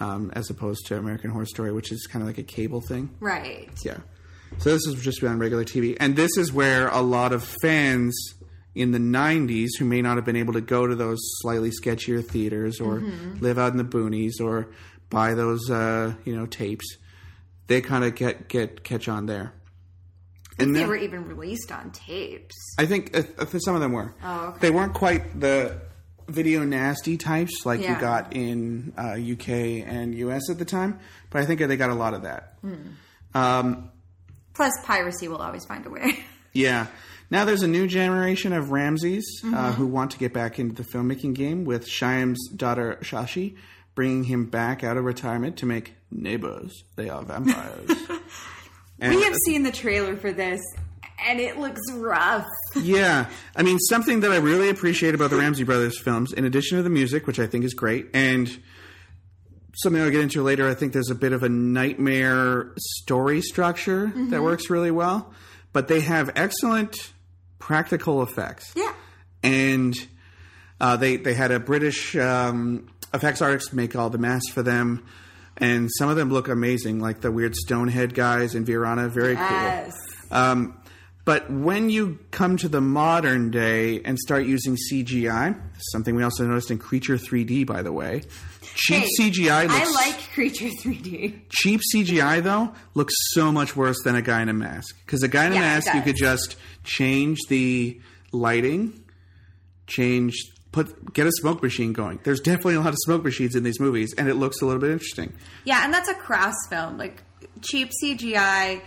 [0.00, 3.14] Um, as opposed to American Horror Story, which is kind of like a cable thing.
[3.20, 3.68] Right.
[3.84, 3.98] Yeah.
[4.58, 5.96] So this is just on regular TV.
[6.00, 8.16] And this is where a lot of fans
[8.74, 12.24] in the 90s who may not have been able to go to those slightly sketchier
[12.24, 13.00] theaters or
[13.40, 14.70] live out in the boonies or
[15.10, 16.96] buy those uh, you know tapes,
[17.66, 19.52] they kind of get get catch on there.
[20.58, 22.54] And They then- were even released on tapes.
[22.78, 24.14] I think uh, uh, some of them were.
[24.22, 24.58] Oh, okay.
[24.60, 25.80] They weren't quite the
[26.32, 27.94] video nasty types like Yeah.
[27.94, 29.48] you got in uh, UK
[29.86, 30.98] and US at the time,
[31.30, 32.54] but I think they got a lot of that.
[32.62, 32.74] Hmm.
[33.34, 33.90] Um,
[34.54, 36.18] Plus, piracy will always find a way.
[36.52, 36.88] Yeah.
[37.30, 39.54] Now there's a new generation of Ramsays Mm-hmm.
[39.54, 43.56] uh, who want to get back into the filmmaking game with Shyam's daughter Shashi
[43.94, 46.72] bringing him back out of retirement to make Neighbors.
[46.96, 47.90] They are vampires.
[49.00, 50.60] We have seen the trailer for this,
[51.26, 52.46] and it looks rough.
[52.76, 53.28] yeah.
[53.56, 56.82] I mean, something that I really appreciate about the Ramsay Brothers films, in addition to
[56.82, 58.48] the music, which I think is great, and
[59.74, 64.06] something I'll get into later, I think there's a bit of a nightmare story structure
[64.08, 64.30] Mm-hmm.
[64.30, 65.32] that works really well,
[65.72, 67.12] but they have excellent
[67.58, 68.72] practical effects.
[68.74, 68.92] Yeah.
[69.42, 69.94] and
[70.80, 75.04] uh, they they had a British um, effects artist make all the masks for them,
[75.58, 79.94] and some of them look amazing, like the weird Stonehead guys in Virana, very Yes.
[80.30, 80.38] cool.
[80.38, 80.79] Um,
[81.24, 85.60] but when you come to the modern day and start using CGI,
[85.92, 88.22] something we also noticed in Creature 3D, by the way,
[88.74, 91.40] cheap Hey, CGI looks I like Creature 3D.
[91.50, 94.96] cheap CGI though looks so much worse than a guy in a mask.
[95.04, 98.00] Because a guy in a Yeah, mask, you could just change the
[98.32, 99.02] lighting,
[99.86, 100.34] change,
[100.72, 102.20] put, get a smoke machine going.
[102.24, 104.80] There's definitely a lot of smoke machines in these movies, and it looks a little
[104.80, 105.32] bit interesting.
[105.64, 106.96] Yeah, and that's a crass film.
[106.96, 107.22] Like
[107.60, 108.80] cheap CGI,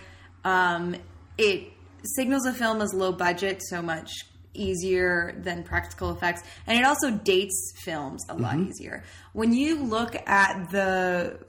[0.45, 0.95] um,
[1.37, 1.72] it
[2.03, 4.11] signals a film as low budget so much
[4.53, 9.03] easier than practical effects, and it also dates films a lot easier.
[9.33, 11.39] When you look at the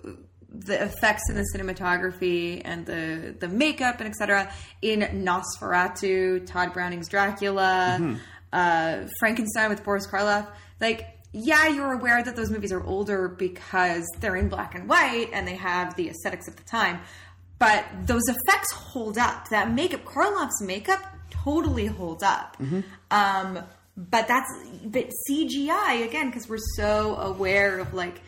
[0.57, 4.53] the effects and the cinematography and the the makeup and etc.
[4.83, 8.19] in Nosferatu, Tod Browning's Dracula,
[8.53, 10.47] uh, Frankenstein with Boris Karloff.
[10.81, 15.31] Like, yeah, you're aware that those movies are older because they're in black and white
[15.33, 17.01] and they have the aesthetics of the time.
[17.64, 19.48] But those effects hold up.
[19.48, 21.00] That makeup, Karloff's makeup,
[21.31, 22.57] totally holds up.
[23.11, 23.59] Um,
[23.96, 24.50] but that's
[24.85, 28.20] but CGI again because we're so aware of like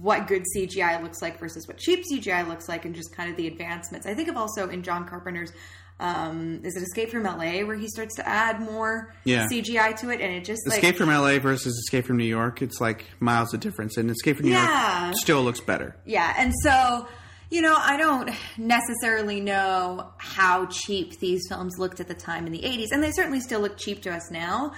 [0.00, 3.36] what good CGI looks like versus what cheap CGI looks like, and just kind of
[3.36, 4.06] the advancements.
[4.06, 5.52] I think of also in John Carpenter's.
[6.00, 9.46] Um, is it Escape from LA where he starts to add more Yeah.
[9.46, 12.62] CGI to it, and it just like Escape from LA versus Escape from New York,
[12.62, 13.96] it's like miles of difference.
[13.96, 15.04] And Escape from New Yeah.
[15.06, 15.94] York still looks better.
[16.04, 17.06] Yeah, and so
[17.50, 22.52] you know, I don't necessarily know how cheap these films looked at the time in
[22.52, 24.72] the '80s, and they certainly still look cheap to us now.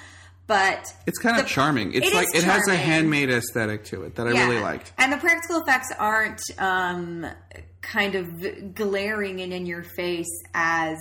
[0.46, 1.92] But It's kind of the- charming.
[1.92, 4.46] It's it like it has a handmade aesthetic to it that I Yeah.
[4.46, 4.92] really liked.
[4.98, 7.26] and the practical effects aren't um,
[7.82, 10.96] kind of glaring and in your face as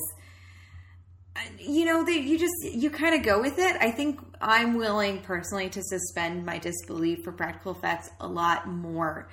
[1.60, 5.20] you know they you just you kind of go with it i think i'm willing
[5.22, 9.28] personally to suspend my disbelief for practical effects a lot more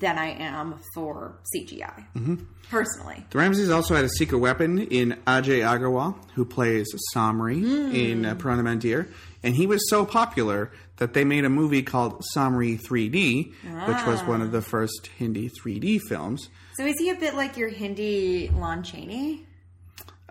[0.00, 1.82] than i am for cgi
[2.16, 2.36] Mm-hmm.
[2.70, 7.94] personally The Ramsays also had a secret weapon in Ajay Agarwal, who plays Samri Hmm.
[7.94, 9.08] in uh, Purana Mandir,
[9.42, 13.52] and he was so popular that they made a movie called Samri 3D,
[13.88, 14.44] which was one Ah.
[14.44, 16.48] of the first Hindi 3D films.
[16.76, 19.44] so is he a bit like your hindi lon chaney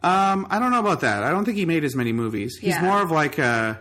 [0.03, 1.23] Um, I don't know about that.
[1.23, 2.57] I don't think he made as many movies.
[2.59, 2.81] He's Yeah.
[2.81, 3.77] more of like a,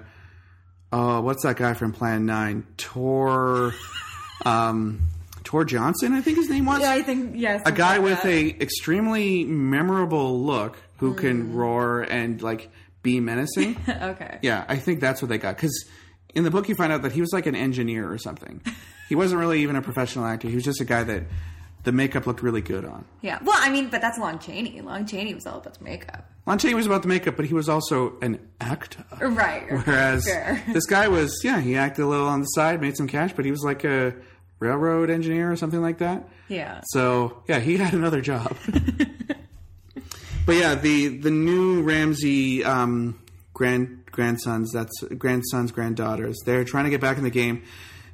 [0.92, 2.66] oh, what's that guy from Plan Nine?
[2.76, 3.72] Tor,
[4.44, 5.00] um,
[5.44, 6.80] Tor Johnson, I think his name was.
[6.80, 11.18] Yeah, I think yes a guy with a extremely memorable look who Hmm.
[11.18, 12.70] can roar and like
[13.02, 13.76] be menacing.
[13.88, 15.84] okay yeah, I think that's what they got because
[16.34, 18.60] in the book you find out that he was like an engineer or something.
[19.08, 20.48] he wasn't really even a professional actor.
[20.48, 21.24] He was just a guy that
[21.82, 23.06] the makeup looked really good on.
[23.22, 26.26] yeah well i mean but that's lon chaney lon chaney was all about the makeup
[26.46, 29.04] Lon Chaney was about the makeup, but he was also an actor.
[29.20, 30.60] right Whereas Fair.
[30.72, 33.44] this guy was, yeah, he acted a little on the side, made some cash, but
[33.44, 34.14] he was like a
[34.60, 36.28] railroad engineer or something like that.
[36.48, 38.56] yeah So yeah, he had another job.
[40.46, 43.18] but yeah, the the new Ramsay um,
[43.52, 46.36] grand grandsons, that's grandsons, granddaughters.
[46.44, 47.62] They're trying to get back in the game,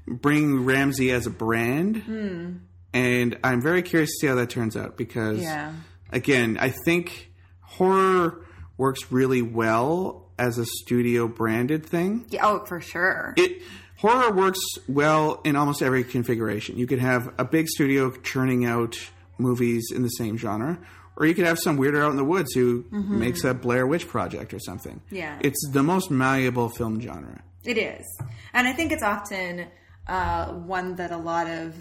[0.07, 2.53] bring Ramsay as a brand, Hmm.
[2.93, 5.73] and I'm very curious to see how that turns out because Yeah.
[6.13, 7.31] again, I think
[7.61, 8.45] horror
[8.77, 13.33] works really well as a studio branded thing Yeah, oh, for sure.
[13.39, 13.63] it
[13.99, 16.77] horror works well in almost every configuration.
[16.77, 18.97] You could have a big studio churning out
[19.39, 20.79] movies in the same genre,
[21.17, 24.07] or you could have some weirdo out in the woods who makes a Blair Witch
[24.09, 25.01] project or something.
[25.11, 25.39] Yeah.
[25.41, 27.43] it's the most malleable film genre.
[27.65, 28.05] It is,
[28.53, 29.67] and I think it's often
[30.07, 31.75] uh, one that a lot of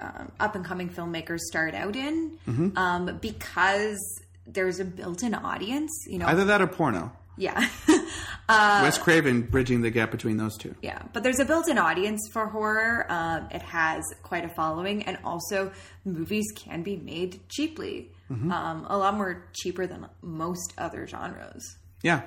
[0.00, 2.36] um, up and coming filmmakers start out in
[2.76, 3.98] um, because
[4.46, 5.92] there's a built-in audience.
[6.08, 7.12] You know, Either that or porno.
[7.36, 7.68] Yeah,
[8.48, 10.74] Wes Craven bridging the gap between those two.
[10.82, 11.02] yeah.
[11.12, 13.06] But there's a built-in audience for horror.
[13.08, 15.72] Um, it has quite a following, and also
[16.04, 18.10] movies can be made cheaply.
[18.30, 21.76] Um, a lot more cheaper than most other genres.
[22.02, 22.22] Yeah.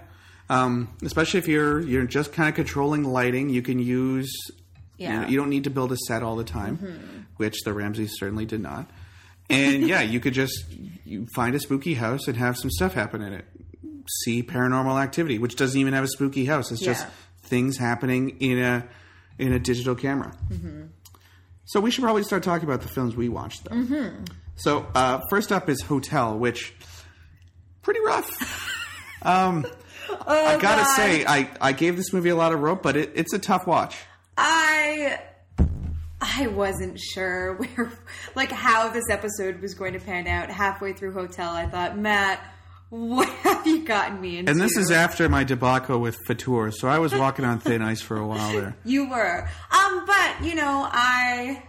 [0.49, 4.31] Um, especially if you're you're just kind of controlling lighting, you can use.
[4.97, 5.27] You, know, Yeah.
[5.27, 8.61] you don't need to build a set all the time, which the Ramsays certainly did
[8.61, 8.89] not.
[9.49, 10.65] And yeah, you could just
[11.05, 13.45] you find a spooky house and have some stuff happen in it.
[14.23, 16.71] See paranormal activity, which doesn't even have a spooky house.
[16.71, 17.05] It's just
[17.41, 18.87] things happening in a
[19.37, 20.33] in a digital camera.
[21.65, 24.11] So we should probably start talking about the films we watched, though.
[24.55, 26.73] So uh, first up is Hotel, which
[27.81, 28.73] pretty rough.
[29.19, 29.65] Um,
[30.27, 30.95] I gotta God.
[30.95, 33.65] say, I, I gave this movie a lot of rope, but it, it's a tough
[33.65, 33.97] watch.
[34.37, 35.19] I
[36.21, 37.91] I wasn't sure where
[38.35, 40.51] like how this episode was going to pan out.
[40.51, 42.39] Halfway through Hotel, I thought, Matt,
[42.89, 44.51] what have you gotten me into?
[44.51, 48.01] And this is after my debacle with Fatur, so I was walking on thin ice
[48.01, 48.75] for a while there.
[48.85, 49.49] you were.
[49.71, 51.63] Um, but you know, I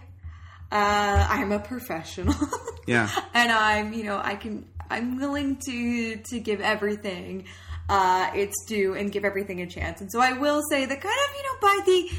[0.71, 2.35] uh I'm a professional.
[2.87, 3.07] Yeah.
[3.35, 7.45] and I'm, you know, I can I'm willing to to give everything
[7.87, 10.01] uh its due and give everything a chance.
[10.01, 12.09] And so I will say that kind of, you know, by the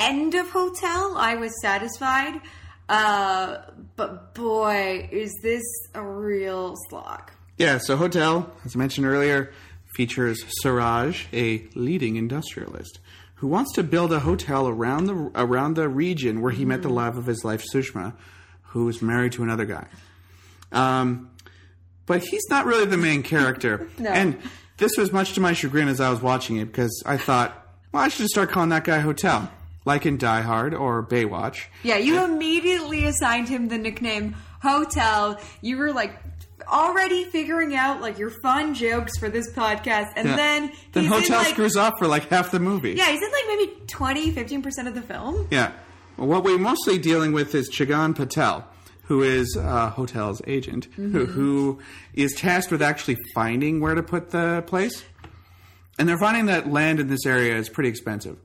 [0.00, 2.40] end of Hotel, I was satisfied.
[2.88, 3.58] Uh
[3.96, 5.64] but boy, is this
[5.94, 7.32] a real slog.
[7.58, 9.52] Yeah, so Hotel, as I mentioned earlier,
[9.86, 13.00] features Siraj, a leading industrialist,
[13.36, 16.88] who wants to build a hotel around the around the region where he met the
[16.88, 18.14] love of his life, Sushma,
[18.62, 19.86] who is married to another guy.
[20.72, 21.30] Um,
[22.06, 23.88] but he's not really the main character.
[23.98, 24.10] No.
[24.10, 24.38] And
[24.76, 28.02] this was much to my chagrin as I was watching it because I thought, well,
[28.02, 29.50] I should just start calling that guy Hotel.
[29.84, 31.64] like in Die Hard or Baywatch.
[31.82, 35.40] Yeah, you immediately assigned him the nickname Hotel.
[35.60, 36.16] You were like
[36.70, 40.36] already figuring out like your fun jokes for this podcast, and Yeah.
[40.36, 42.92] then then Hotel in like screws up for like half the movie.
[42.92, 45.46] yeah, he's in like maybe 20, 15 percent of the film.
[45.50, 45.72] Yeah.
[46.16, 48.66] Well, what we're mostly dealing with is Chagan Patel,
[49.04, 51.78] who is uh, Hotel's agent, who, who
[52.12, 55.04] is tasked with actually finding where to put the place.
[55.98, 58.36] And they're finding that land in this area is pretty expensive.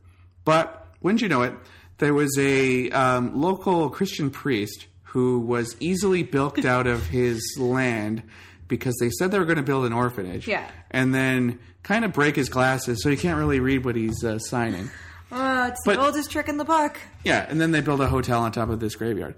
[0.45, 1.53] But wouldn't you know it,
[1.97, 8.23] there was a um, local Christian priest who was easily bilked out of his land
[8.67, 10.47] because they said they were going to build an orphanage.
[10.47, 10.67] Yeah.
[10.91, 14.39] And then kind of break his glasses so he can't really read what he's uh,
[14.39, 14.89] signing.
[15.31, 16.99] Uh, it's But- the oldest trick in the book.
[17.23, 19.35] Yeah, and then they build a hotel on top of this graveyard.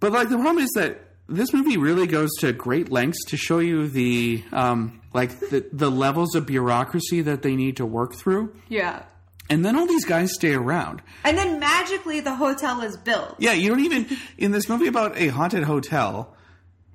[0.00, 3.58] But like the problem is that this movie really goes to great lengths to show
[3.60, 8.54] you the um, like the the levels of bureaucracy that they need to work through,
[8.68, 9.02] Yeah.
[9.50, 11.02] And then all these guys stay around.
[11.24, 13.34] And then magically the hotel is built.
[13.38, 14.06] Yeah, you don't even
[14.38, 16.34] in this movie about a haunted hotel.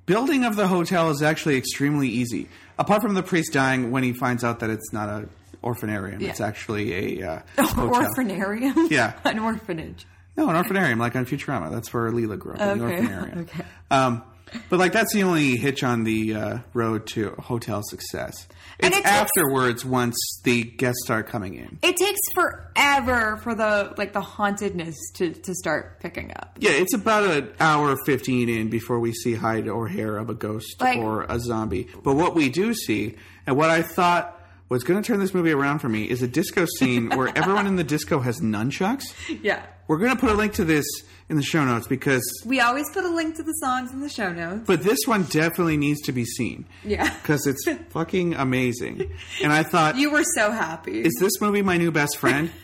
[0.06, 4.12] Building of the hotel is actually extremely easy, apart from the priest dying when he
[4.12, 5.28] finds out that it's not a
[5.64, 6.46] orphanarium; it's Yeah.
[6.46, 7.42] actually a uh.
[7.58, 8.90] Orphanarium?
[8.90, 9.14] Yeah.
[9.24, 10.06] An orphanage.
[10.36, 11.70] No, an orphanarium, like on Futurama.
[11.72, 13.00] That's where Leela grew up, in the Okay.
[13.00, 13.38] orphanarium.
[13.40, 13.64] Okay.
[13.90, 14.22] Um,
[14.70, 18.46] but like that's the only hitch on the uh, road to hotel success.
[18.78, 21.78] It's it takes- afterwards once the guests start coming in.
[21.82, 26.56] It takes forever for the like the hauntedness to, to start picking up.
[26.60, 30.34] Yeah, it's about an hour fifteen in before we see hide or hair of a
[30.34, 31.88] ghost Like- or a zombie.
[32.02, 34.35] But what we do see, and what I thought
[34.68, 37.66] was going to turn this movie around for me, is a disco scene where everyone
[37.66, 39.04] in the disco has nunchucks.
[39.42, 39.64] Yeah.
[39.88, 40.84] We're going to put a link to this
[41.28, 44.08] in the show notes because, We always put a link to the songs in the
[44.08, 44.64] show notes.
[44.66, 46.66] but this one definitely needs to be seen.
[46.84, 47.12] Yeah.
[47.22, 49.12] because it's fucking amazing.
[49.42, 51.00] And I thought, You were so happy.
[51.02, 52.50] is this movie my new best friend?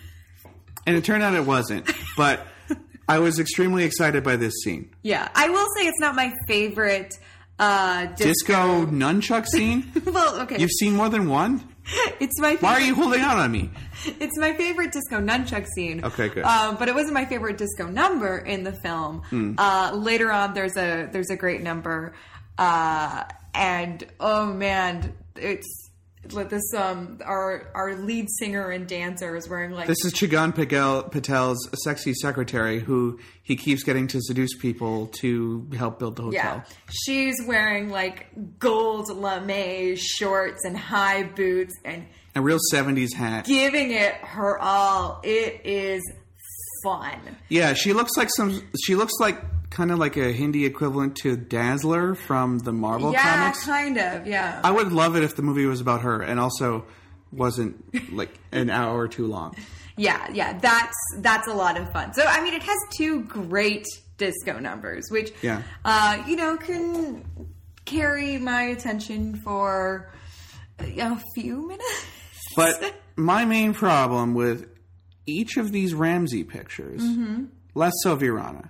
[0.84, 1.88] And it turned out it wasn't.
[2.16, 2.44] But
[3.08, 4.90] I was extremely excited by this scene.
[5.02, 5.28] yeah.
[5.32, 7.14] I will say it's not my favorite
[7.60, 8.24] uh disco.
[8.24, 9.92] Disco nunchuck scene?
[10.06, 10.58] well, okay.
[10.58, 11.71] You've seen more than one?
[12.20, 13.70] It's my favorite, Why are you holding out on me?
[14.06, 16.04] it's my favorite disco nunchuck scene.
[16.04, 16.44] Okay, good.
[16.44, 19.22] Um, but it wasn't my favorite disco number in the film.
[19.30, 19.54] Hmm.
[19.58, 22.14] Uh, later on, there's a there's a great number,
[22.58, 23.24] uh,
[23.54, 25.81] and oh man, it's
[26.28, 26.62] this.
[26.74, 31.68] Um, our our lead singer and dancer is wearing like This is Chigan Patel, Patel's
[31.84, 36.56] sexy secretary who he keeps getting to seduce people to help build the hotel.
[36.56, 36.62] Yeah.
[36.90, 38.26] She's wearing like
[38.58, 42.06] gold lame shorts and high boots and
[42.36, 43.44] A real 70s hat.
[43.44, 45.20] giving it her all.
[45.24, 46.02] It is
[46.84, 47.18] fun.
[47.48, 48.62] Yeah, she looks like some.
[48.84, 49.40] She looks like
[49.72, 53.66] kind of like a Hindi equivalent to Dazzler from the Marvel yeah, comics.
[53.66, 54.26] Yeah, kind of.
[54.26, 54.60] Yeah.
[54.62, 56.84] I would love it if the movie was about her and also
[57.32, 59.56] wasn't like an hour too long.
[59.96, 60.58] yeah, yeah.
[60.58, 62.12] That's that's a lot of fun.
[62.14, 63.86] So I mean it has two great
[64.18, 65.62] disco numbers, which Yeah.
[65.84, 67.24] uh, you know, can
[67.84, 70.12] carry my attention for
[70.78, 72.06] a few minutes.
[72.54, 74.68] But my main problem with
[75.26, 77.44] each of these Ramsay pictures, Mm-hmm.
[77.74, 78.68] less so Virana,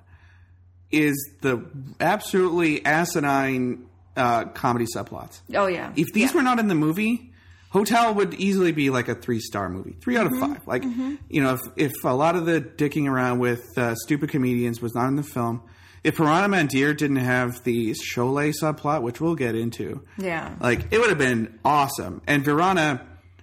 [0.93, 1.65] is the
[2.01, 5.41] absolutely asinine uh, comedy subplots.
[5.55, 5.93] Oh yeah.
[5.97, 6.37] If these Yeah.
[6.37, 7.31] were not in the movie,
[7.71, 10.53] Hotel would easily be like a three star movie, three out of Mm-hmm.
[10.55, 10.67] five.
[10.67, 10.85] Like,
[11.31, 14.95] you know, if, if a lot of the dicking around with uh, stupid comedians was
[14.95, 15.63] not in the film,
[16.05, 20.55] if Purana Mandir didn't have the Sholay subplot, which we'll get into, Yeah.
[20.61, 22.21] like it would have been awesome.
[22.27, 23.01] And Virana,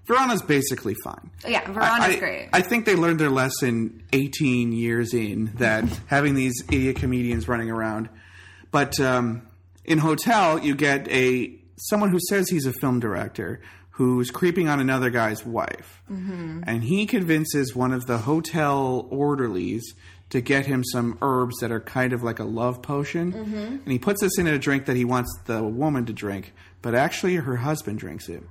[0.09, 1.29] Virana's basically fine.
[1.47, 2.49] Yeah, Virana's I, great.
[2.51, 7.69] I think they learned their lesson 18 years in that having these idiot comedians running
[7.69, 8.09] around.
[8.71, 9.47] But um,
[9.85, 14.79] in Hotel, you get a someone who says he's a film director who's creeping on
[14.79, 16.63] another guy's wife, Mm-hmm.
[16.65, 19.83] and he convinces one of the hotel orderlies
[20.31, 23.55] to get him some herbs that are kind of like a love potion, Mm-hmm.
[23.83, 26.95] and he puts this in a drink that he wants the woman to drink, but
[26.95, 28.41] actually her husband drinks it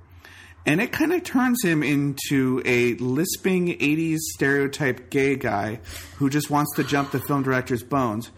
[0.69, 5.79] and it kind of turns him into a lisping 80s stereotype gay guy
[6.17, 8.31] who just wants to jump the film director's bones.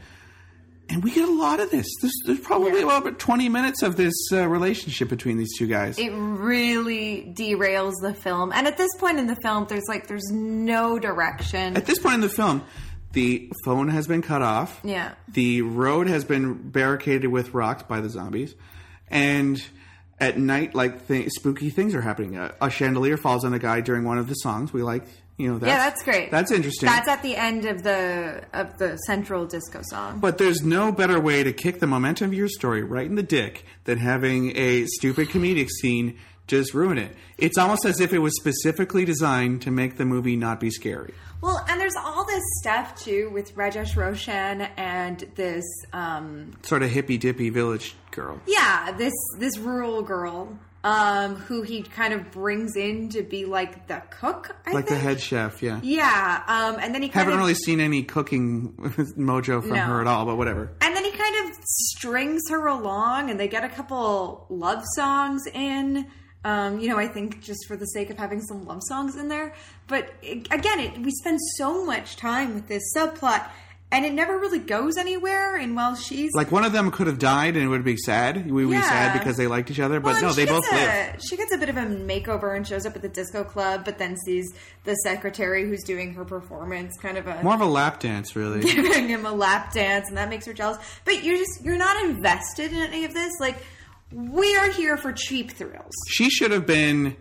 [0.89, 1.88] And we get a lot of this.
[2.01, 2.97] There's, there's probably Yeah.
[2.97, 5.97] about 20 minutes of this uh, relationship between these two guys.
[5.97, 8.51] it really derails the film.
[8.53, 11.77] And at this point in the film, there's like there's no direction.
[11.77, 12.63] At this point in the film,
[13.13, 14.79] the phone has been cut off.
[14.84, 15.13] Yeah.
[15.29, 18.53] The road has been barricaded with rocks by the zombies.
[19.09, 19.61] And
[20.22, 22.38] at night, like th- spooky things are happening.
[22.38, 24.72] A, a chandelier falls on a guy during one of the songs.
[24.72, 25.03] We like,
[25.38, 26.30] you know, that's, yeah, that's great.
[26.30, 26.86] That's interesting.
[26.86, 30.19] That's at the end of the of the central disco song.
[30.19, 33.24] But there's no better way to kick the momentum of your story right in the
[33.24, 37.16] dick than having a stupid comedic scene just ruin it.
[37.38, 41.14] It's almost as if it was specifically designed to make the movie not be scary.
[41.42, 45.64] Well, and there's all this stuff too with Rakesh Roshan and this,
[45.94, 48.39] um, Sort of hippy dippy village girl.
[48.46, 53.88] yeah, this this rural girl, um, who he kind of brings in to be like
[53.88, 54.56] the cook.
[54.68, 55.80] I Like the head chef, yeah.
[55.82, 58.74] Yeah, um, and then he kind Haven't of really seen any cooking
[59.18, 59.82] mojo from No.
[59.86, 60.72] her at all, but whatever.
[60.82, 65.42] And then he kind of strings her along, and they get a couple love songs
[65.54, 66.06] in.
[66.44, 69.28] Um, you know, I think just for the sake of having some love songs in
[69.28, 69.54] there.
[69.88, 73.48] But it, again, it, we spend so much time with this subplot,
[73.92, 75.56] and it never really goes anywhere.
[75.58, 78.50] And while she's Like one of them could have died and it would be sad.
[78.50, 80.74] We would be sad because they liked each other, but Well, no, they both gets
[80.74, 81.22] live.
[81.30, 84.00] She gets a bit of a makeover and shows up at the disco club, but
[84.00, 84.52] then sees
[84.86, 88.62] the secretary who's doing her performance, kind of a More of a lap dance, really.
[88.74, 90.78] giving him a lap dance, and that makes her jealous.
[91.06, 93.32] But you're just you're not invested in any of this.
[93.39, 93.58] Like
[94.12, 95.93] we are here for cheap thrills.
[96.07, 97.16] she should have been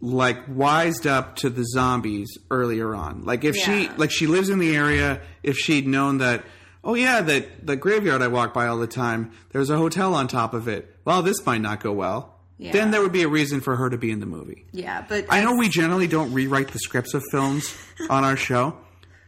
[0.00, 3.24] like wised up to the zombies earlier on.
[3.24, 6.44] Like if she like she lives in the area, if she'd known that
[6.84, 10.28] oh yeah, that the graveyard I walk by all the time, there's a hotel on
[10.28, 10.94] top of it.
[11.04, 12.34] Well, this might not go well.
[12.58, 12.72] Yeah.
[12.72, 14.64] Then there would be a reason for her to be in the movie.
[14.72, 17.76] Yeah, but I know we generally don't rewrite the scripts of films
[18.10, 18.78] on our show,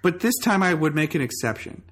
[0.02, 1.82] but this time I would make an exception.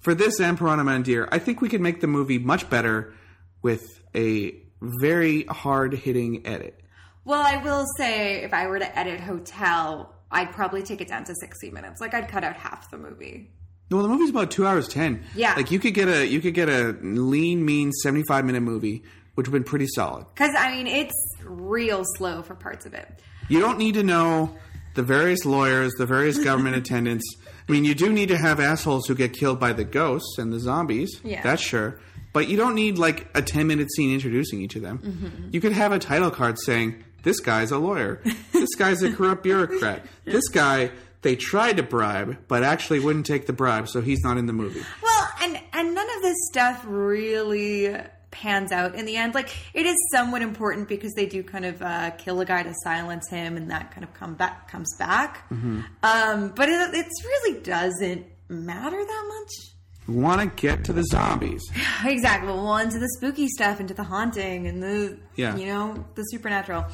[0.00, 3.14] For this and Purana Mandir, I think we could make the movie much better
[3.62, 6.80] with a very hard hitting edit.
[7.24, 11.24] Well, I will say, if I were to edit Hotel, I'd probably take it down
[11.24, 12.00] to sixty minutes.
[12.00, 13.50] Like I'd cut out half the movie.
[13.90, 15.24] Well, the movie's about two hours ten.
[15.34, 15.54] Yeah.
[15.54, 19.02] like you could get a you could get a lean, mean seventy five minute movie,
[19.34, 20.26] which would have been pretty solid.
[20.34, 23.08] Because I mean, it's real slow for parts of it.
[23.48, 24.54] You don't need to know
[24.94, 27.24] the various lawyers, the various government attendants.
[27.68, 30.50] I mean, you do need to have assholes who get killed by the ghosts and
[30.52, 31.20] the zombies.
[31.22, 31.42] Yeah.
[31.42, 32.00] That's sure.
[32.38, 34.98] But you don't need like a 10 minute scene introducing each of them.
[34.98, 35.48] Mm-hmm.
[35.50, 38.22] You could have a title card saying, This guy's a lawyer.
[38.52, 40.06] this guy's a corrupt bureaucrat.
[40.24, 44.36] This guy, they tried to bribe, but actually wouldn't take the bribe, so he's not
[44.38, 44.84] in the movie.
[45.02, 47.96] Well, and and none of this stuff really
[48.30, 49.34] pans out in the end.
[49.34, 52.72] Like it is somewhat important because they do kind of uh, kill a guy to
[52.84, 55.50] silence him, and that kind of come back comes back.
[55.50, 55.80] Mm-hmm.
[56.04, 59.77] Um, but it, it really doesn't matter that much.
[60.08, 61.62] We want to get to the zombies.
[62.04, 62.48] Exactly.
[62.50, 65.54] Well, into the spooky stuff, into the haunting, and the Yeah.
[65.56, 66.86] you know the supernatural.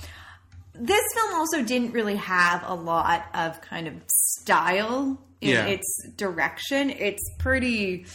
[0.74, 5.66] This film also didn't really have a lot of kind of style in Yeah.
[5.66, 5.86] its
[6.16, 6.90] direction.
[6.90, 8.06] It's pretty,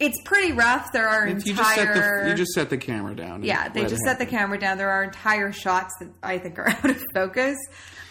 [0.00, 0.90] it's pretty rough.
[0.92, 1.54] There are You entire.
[1.54, 3.42] just, set the, you just set the camera down.
[3.44, 4.78] yeah, they just set the camera down.
[4.78, 7.56] There are entire shots that I think are out of focus.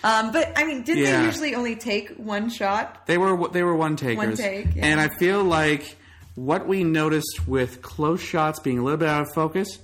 [0.04, 1.20] Um, but I mean, didn't Yeah.
[1.20, 3.08] they usually only take one shot?
[3.08, 4.86] They were they were one takers, One take, yeah.
[4.86, 5.98] and I feel like
[6.38, 9.80] what we noticed with close shots being a little bit out of focus,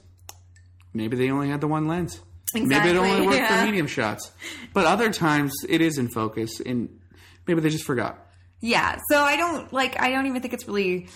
[0.93, 2.22] maybe they only had the one lens.
[2.54, 3.62] maybe it only worked yeah.
[3.62, 4.32] for medium shots,
[4.72, 6.99] but other times it is in focus, and
[7.47, 8.28] maybe they just forgot.
[8.62, 9.99] Yeah, so I don't like.
[9.99, 11.08] I don't even think it's really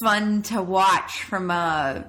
[0.00, 2.06] fun to watch from a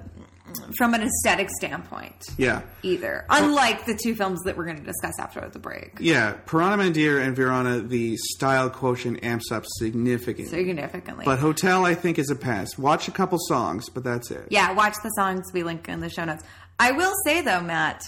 [0.76, 3.24] from an aesthetic standpoint Yeah, either.
[3.30, 6.32] Unlike the two films that we're going to discuss after the break, yeah.
[6.46, 10.46] Purana Mandir and Virana, the style quotient amps up significantly.
[10.50, 11.24] significantly.
[11.24, 12.76] but Hotel, I think, is a pass.
[12.78, 14.46] Watch a couple songs, but that's it.
[14.50, 16.44] yeah, watch the songs we link in the show notes.
[16.78, 18.02] I will say though, Matt,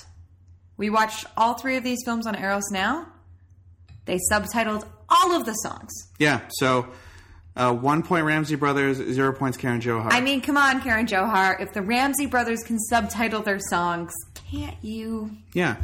[0.77, 3.07] we watched all three of these films on Eros Now.
[4.07, 5.91] They subtitled all of the songs.
[6.19, 6.41] Yeah.
[6.59, 6.87] So,
[7.61, 10.09] uh, one point Ramsay Brothers, zero points Karan Johar.
[10.11, 11.61] I mean, come on, Karan Johar.
[11.61, 14.13] If the Ramsay brothers can subtitle their songs,
[14.51, 15.31] can't you?
[15.53, 15.77] yeah.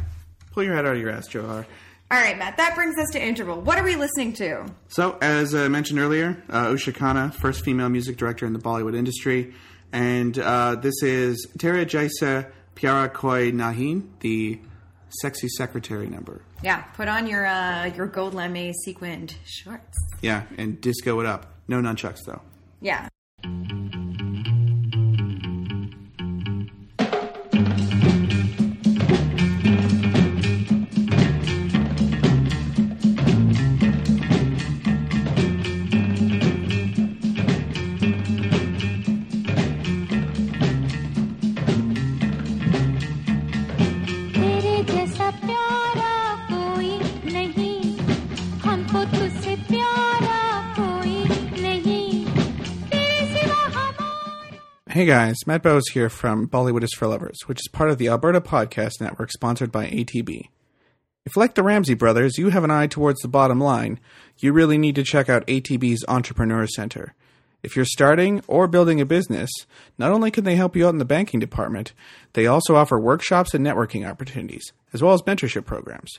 [0.53, 1.65] Pull your head out of your ass, Johar.
[2.09, 3.61] All right, Matt, that brings us to Interval.
[3.61, 4.65] What are we listening to?
[4.87, 8.95] So, as I mentioned earlier, uh, Usha Khanna, first female music director in the Bollywood
[8.95, 9.53] industry,
[9.91, 14.59] and uh, this is Tera Jaisa Pyara Koi Nahin, the
[15.21, 16.41] sexy secretary number.
[16.63, 19.97] Yeah, put on your uh, your gold lame sequined shorts.
[20.21, 21.56] Yeah, and disco it up.
[21.67, 22.41] No nunchucks though.
[22.81, 23.07] Yeah.
[55.07, 58.41] Guys, Matt Bose here from Bollywood is for Lovers, which is part of the Alberta
[58.41, 60.49] Podcast Network sponsored by ATB.
[61.25, 64.01] If, like the Ramsay brothers, you have an eye towards the bottom line,
[64.39, 67.13] you really need to check out ATB's Entrepreneur Center.
[67.63, 69.49] If you're starting or building a business,
[69.97, 71.93] not only can they help you out in the banking department,
[72.33, 76.11] they also offer workshops and networking opportunities, as well as mentorship programs.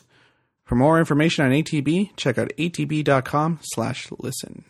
[0.64, 4.64] For more information on ATB, check out atb.com slash listen.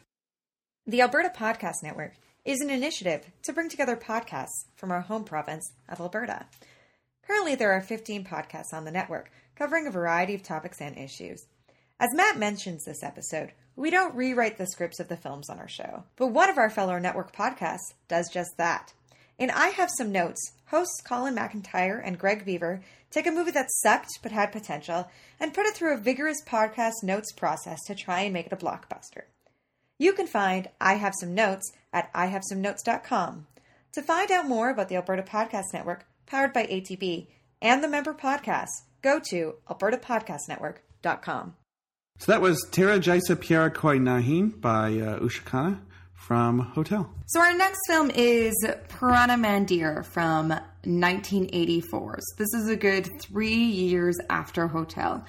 [0.89, 2.15] The Alberta Podcast Network
[2.49, 6.47] is an initiative to bring together podcasts from our home province of Alberta.
[7.27, 11.45] Currently, there are 15 podcasts on the network covering a variety of topics and issues.
[12.01, 15.69] As Matt mentions this episode, we don't rewrite the scripts of the films on our
[15.69, 18.95] show, but one of our fellow network podcasts does just that.
[19.39, 22.81] In I Have Some Notes, hosts Colin McIntyre and Greg Beaver
[23.11, 27.03] take a movie that sucked but had potential and put it through a vigorous podcast
[27.03, 29.25] notes process to try and make it a blockbuster.
[29.99, 33.47] You can find I Have Some Notes at IHaveSomeNotes.com.
[33.93, 37.29] To find out more about the Alberta Podcast Network, powered by ATB,
[37.61, 41.55] and the member podcasts, go to albertapodcastnetwork.com.
[42.19, 45.81] So that was Tera Jaisa Pyara Koi Nahin by uh, Usha Khanna
[46.13, 47.09] from Hotel.
[47.27, 48.55] So our next film is
[48.89, 52.19] Purana Mandir from 1984.
[52.21, 55.25] So this is a good three years after Hotel.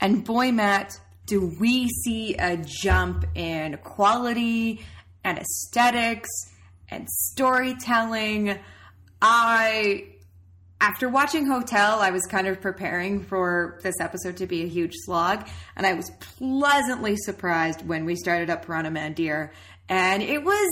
[0.00, 4.84] And boy, Matt, do we see a jump in quality
[5.24, 6.30] and aesthetics
[6.88, 8.58] and storytelling.
[9.20, 10.06] I
[10.80, 14.92] after watching Hotel, I was kind of preparing for this episode to be a huge
[14.94, 19.50] slog, and I was pleasantly surprised when we started up Purana Mandir,
[19.88, 20.70] and it was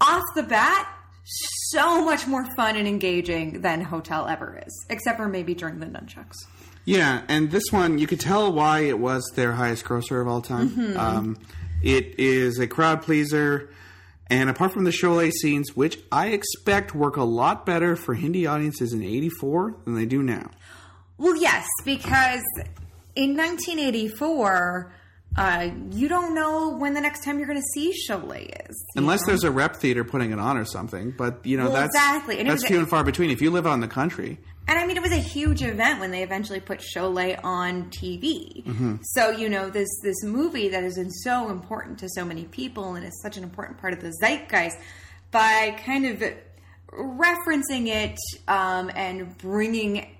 [0.00, 0.88] off the bat
[1.24, 5.86] so much more fun and engaging than Hotel ever is, except for maybe during the
[5.86, 6.36] nunchucks.
[6.84, 10.40] Yeah, and this one you could tell why it was their highest grosser of all
[10.40, 10.96] time.
[10.96, 11.38] Um,
[11.82, 13.70] it is a crowd pleaser,
[14.32, 18.46] and apart from the Sholay scenes, which I expect work a lot better for Hindi
[18.46, 20.50] audiences in '84 than they do now.
[21.18, 22.42] Well, yes, because
[23.14, 24.90] in 1984,
[25.36, 28.84] uh, you don't know when the next time you're going to see Sholay is.
[28.96, 29.26] Unless know?
[29.28, 32.38] there's a rep theater putting it on or something, but you know Well, that's exactly,
[32.38, 33.30] and that's few and far between.
[33.30, 36.00] If you live out in the country, And I mean, it was a huge event
[36.00, 38.64] when they eventually put Sholay on TV.
[38.64, 38.96] Mm-hmm.
[39.02, 43.06] So you know, this this movie that been so important to so many people and
[43.06, 44.76] is such an important part of the zeitgeist,
[45.30, 46.22] by kind of
[46.92, 48.18] referencing it
[48.48, 50.14] um, and bringing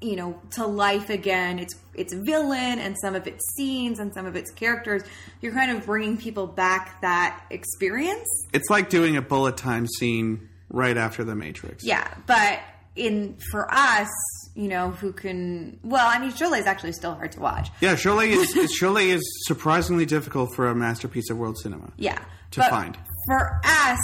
[0.00, 4.26] you know to life again its its villain and some of its scenes and some
[4.26, 5.02] of its characters
[5.40, 10.48] you're kind of bringing people back that experience it's like doing a bullet time scene
[10.70, 11.82] right after the Matrix.
[11.82, 12.60] yeah, but
[12.94, 14.08] in for us,
[14.54, 17.70] you know, who can well, I mean, Sholay is actually still hard to watch.
[17.80, 21.92] Yeah, Sholay is Sholay is surprisingly difficult for a masterpiece of world cinema.
[21.96, 22.18] Yeah,
[22.52, 22.98] To find.
[23.26, 23.98] for us.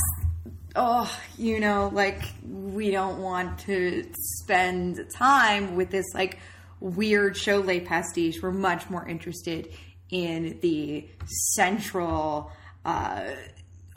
[0.76, 6.38] Oh, you know, like we don't want to spend time with this like
[6.80, 8.42] weird Sholay pastiche.
[8.42, 9.72] We're much more interested
[10.10, 11.08] in the
[11.54, 12.50] central
[12.84, 13.30] uh,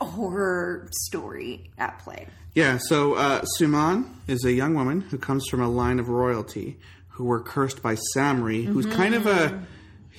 [0.00, 2.26] horror story at play.
[2.54, 6.78] Yeah, so uh, Suman is a young woman who comes from a line of royalty
[7.08, 9.64] who were cursed by Samri, who's kind of a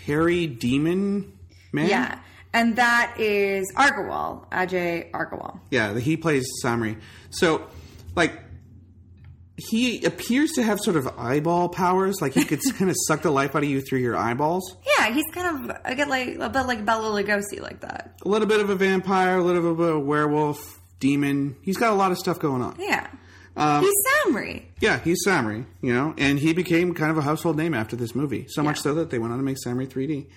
[0.06, 1.38] hairy demon
[1.72, 1.90] man.
[1.90, 2.20] Yeah.
[2.54, 5.60] And that is Argawal, Ajay Argawal.
[5.70, 7.00] Yeah, he plays Samri.
[7.30, 7.68] So,
[8.16, 8.34] like,
[9.58, 12.22] he appears to have sort of eyeball powers.
[12.22, 14.78] Like, he could kind of suck the life out of you through your eyeballs.
[14.98, 18.16] Yeah, he's kind of I get like a bit like Bela Lugosi like that.
[18.26, 21.56] A little bit of a vampire, a little bit of a werewolf, demon.
[21.62, 22.78] He's got a lot of stuff going on.
[22.80, 23.08] Yeah.
[23.56, 23.94] Um, he's
[24.26, 24.64] Samri.
[24.80, 28.16] Yeah, he's Samri, you know, and he became kind of a household name after this
[28.16, 28.46] movie.
[28.48, 30.28] So much so that they went on to make Samri 3D.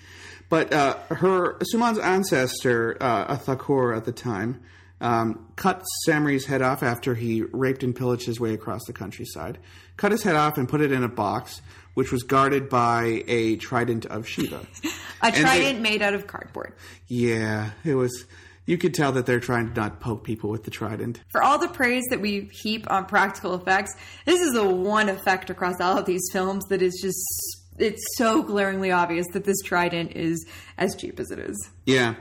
[0.53, 4.61] But uh, her Suman's ancestor, uh, a Thakur at the time,
[5.01, 9.57] um, cut Samri's head off after he raped and pillaged his way across the countryside.
[9.97, 11.59] Cut his head off and put it in a box,
[11.95, 14.59] which was guarded by a trident of Shiva.
[15.23, 16.73] A they- trident made out of cardboard.
[17.07, 18.25] yeah, it was.
[18.67, 21.19] You could tell that they're trying to not poke people with the trident.
[21.31, 23.95] For all the praise that we heap on practical effects,
[24.25, 28.43] this is the one effect across all of these films that is just it's so
[28.43, 30.45] glaringly obvious that this trident is
[30.77, 31.69] as cheap as it is.
[31.85, 32.15] Yeah.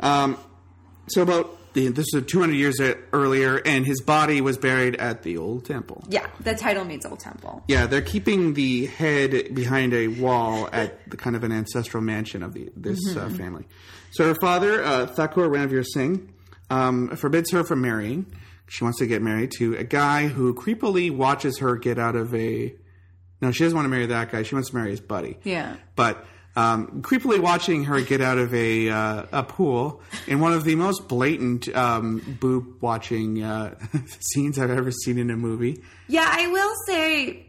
[0.00, 0.38] Um,
[1.08, 2.80] so about this is 200 years
[3.12, 6.04] earlier, and his body was buried at the old temple.
[6.08, 7.64] Yeah, the title means old temple.
[7.66, 12.42] Yeah, they're keeping the head behind a wall at the kind of an ancestral mansion
[12.42, 13.66] of the, this uh, family.
[14.12, 16.32] So her father, uh, Thakur Ranveer Singh,
[16.70, 18.26] um, forbids her from marrying.
[18.68, 22.34] She wants to get married to a guy who creepily watches her get out of
[22.34, 22.74] a.
[23.44, 24.42] No, she doesn't want to marry that guy.
[24.42, 25.36] She wants to marry his buddy.
[25.44, 25.76] Yeah.
[25.96, 26.24] But
[26.56, 30.76] um, creepily watching her get out of a uh, a pool in one of the
[30.76, 33.74] most blatant um, boob watching uh,
[34.20, 35.82] scenes I've ever seen in a movie.
[36.08, 37.48] Yeah, I will say,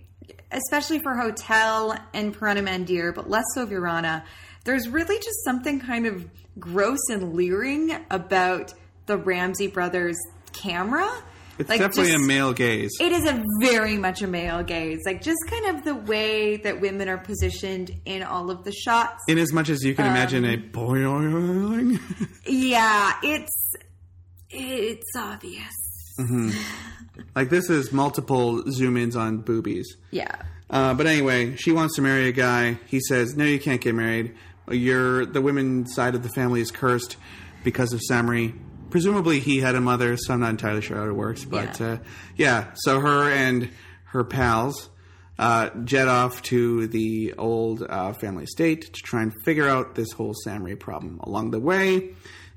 [0.52, 4.26] especially for Hotel and Purana Mandir, but less so Virana,
[4.66, 6.28] there's really just something kind of
[6.60, 8.74] gross and leering about
[9.06, 10.18] the Ramsay brothers
[10.52, 11.10] camera.
[11.58, 12.92] It's Like, definitely just- a male gaze.
[13.00, 16.82] It is a very much a male gaze, like just kind of the way that
[16.82, 19.24] women are positioned in all of the shots.
[19.30, 22.00] in as much as you can imagine Um, a boing.
[22.46, 23.74] Yeah, it's
[24.50, 25.74] it's obvious.
[27.36, 29.86] like this is multiple zoom ins on boobies.
[30.12, 30.36] Yeah.
[30.70, 32.80] Uh, but anyway, she wants to marry a guy.
[32.88, 34.34] He says, "No, you can't get married.
[34.70, 37.18] You're the women's side of the family is cursed
[37.64, 38.54] because of Samri.
[38.96, 41.44] Presumably, he had a mother, so I'm not entirely sure how it works.
[41.44, 41.86] But Yeah.
[41.86, 41.98] uh,
[42.38, 43.68] yeah, so her and
[44.06, 44.90] her pals
[45.38, 50.14] uh, jet off to the old uh, family estate to try and figure out this
[50.14, 51.20] whole Samri problem.
[51.24, 52.12] Along the way,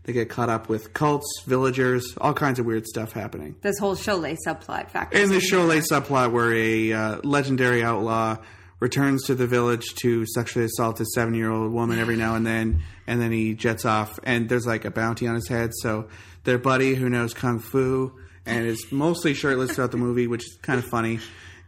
[0.04, 3.56] they get caught up with cults, villagers, all kinds of weird stuff happening.
[3.62, 8.36] This whole Sholay subplot factors In the Sholay subplot, where a uh, legendary outlaw
[8.80, 13.20] returns to the village to sexually assault a seven-year-old woman every now and then, and
[13.20, 15.70] then he jets off, and there's like a bounty on his head.
[15.82, 16.08] So
[16.44, 18.12] their buddy who knows kung fu
[18.46, 21.20] and is mostly shirtless throughout the movie, which is kind of funny.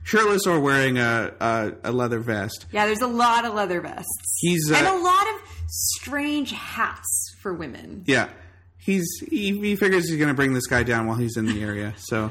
[0.02, 2.64] Shirtless or wearing a, a, a leather vest.
[2.72, 4.38] Yeah, there's a lot of leather vests.
[4.40, 8.04] He's, uh, and a lot of strange hats for women.
[8.06, 8.30] Yeah,
[8.78, 11.62] he's he, he figures he's going to bring this guy down while he's in the
[11.62, 11.92] area.
[11.98, 12.30] So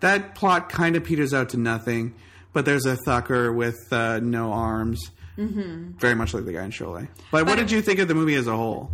[0.00, 2.14] that plot kind of peters out to nothing.
[2.54, 5.98] But there's a Thakur with uh, no arms, mm-hmm.
[5.98, 7.08] very much like the guy in Sholay.
[7.30, 8.90] But, what did you think of the movie as a whole?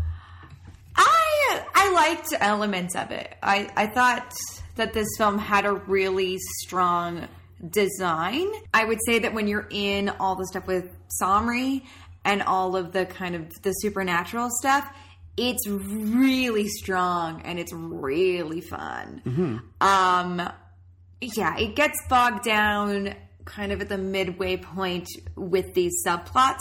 [0.97, 3.37] I I liked elements of it.
[3.43, 4.33] I I thought
[4.77, 7.29] that this film had a really strong
[7.69, 8.49] design.
[8.73, 10.89] I would say that when you're in all the stuff with
[11.21, 11.83] Samri
[12.25, 14.91] and all of the kind of the supernatural stuff,
[15.37, 19.63] it's really strong and it's really fun.
[19.81, 20.51] Um
[21.21, 23.15] yeah, it gets bogged down
[23.51, 26.61] kind of at the midway point with these subplots.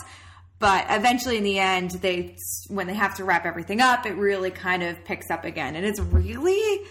[0.59, 2.35] But eventually, in the end, they
[2.67, 5.85] when they have to wrap everything up, it really kind of picks up again, and
[5.85, 6.85] it's really,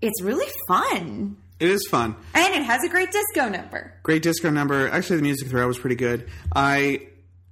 [0.00, 2.14] it's really fun, It is fun.
[2.34, 3.94] and it has a great disco number.
[4.04, 4.88] Great disco number.
[4.90, 6.28] Actually, the music throughout was pretty good.
[6.54, 7.08] I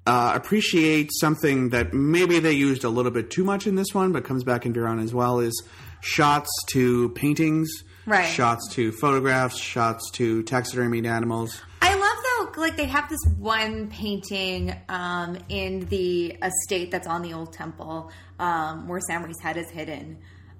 [0.07, 4.13] uh, appreciate something that maybe they used a little bit too much in this one,
[4.13, 5.61] but comes back in Virana as well, is
[6.03, 7.69] shots to paintings,
[8.07, 8.27] Right.
[8.27, 11.61] shots to photographs, shots to taxidermied animals.
[11.81, 17.23] I love though, like they have this one painting um, in the estate that's on
[17.23, 20.19] the old temple um, where Samri's head is hidden,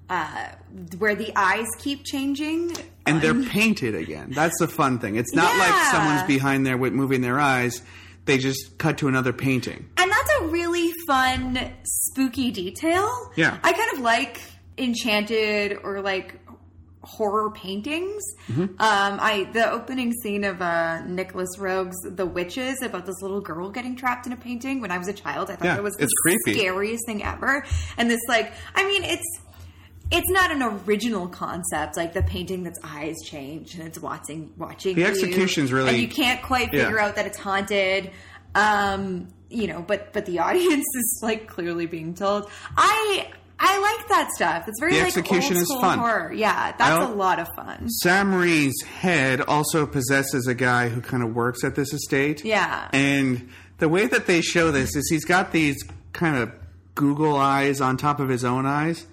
[0.09, 0.49] uh,
[0.99, 2.75] where the eyes keep changing.
[3.05, 4.31] and they're painted again.
[4.31, 5.15] That's the fun thing.
[5.17, 7.81] It's not like someone's behind there with moving their eyes.
[8.25, 9.89] They just cut to another painting.
[9.97, 13.31] And that's a really fun, spooky detail.
[13.35, 13.57] Yeah.
[13.63, 14.39] I kind of like
[14.77, 16.39] enchanted or like
[17.03, 18.23] horror paintings.
[18.47, 18.61] Mm-hmm.
[18.61, 23.69] Um, I the opening scene of uh, Nicolas Roeg's The Witches about this little girl
[23.69, 24.81] getting trapped in a painting.
[24.81, 26.57] When I was a child, I thought Yeah, it was the creepy.
[26.59, 27.65] scariest thing ever.
[27.97, 29.39] And this, like, I mean, it's
[30.11, 34.95] it's not an original concept like the painting that's eyes change and it's watching watching
[34.95, 36.83] The you, execution's really- and you can't quite Yeah.
[36.83, 38.11] figure out that it's haunted
[38.53, 42.47] um you know but but the audience is like clearly being told
[42.77, 43.27] i
[43.65, 45.97] i like that stuff it's very The like execution old is school fun.
[45.99, 48.31] horror yeah that's a lot of fun Sam
[48.99, 52.43] head also possesses a guy who kind of works at this estate.
[52.43, 52.89] Yeah.
[52.93, 55.83] And the way that they show this is he's got these
[56.13, 56.51] kind of
[56.95, 59.05] Google eyes on top of his own eyes.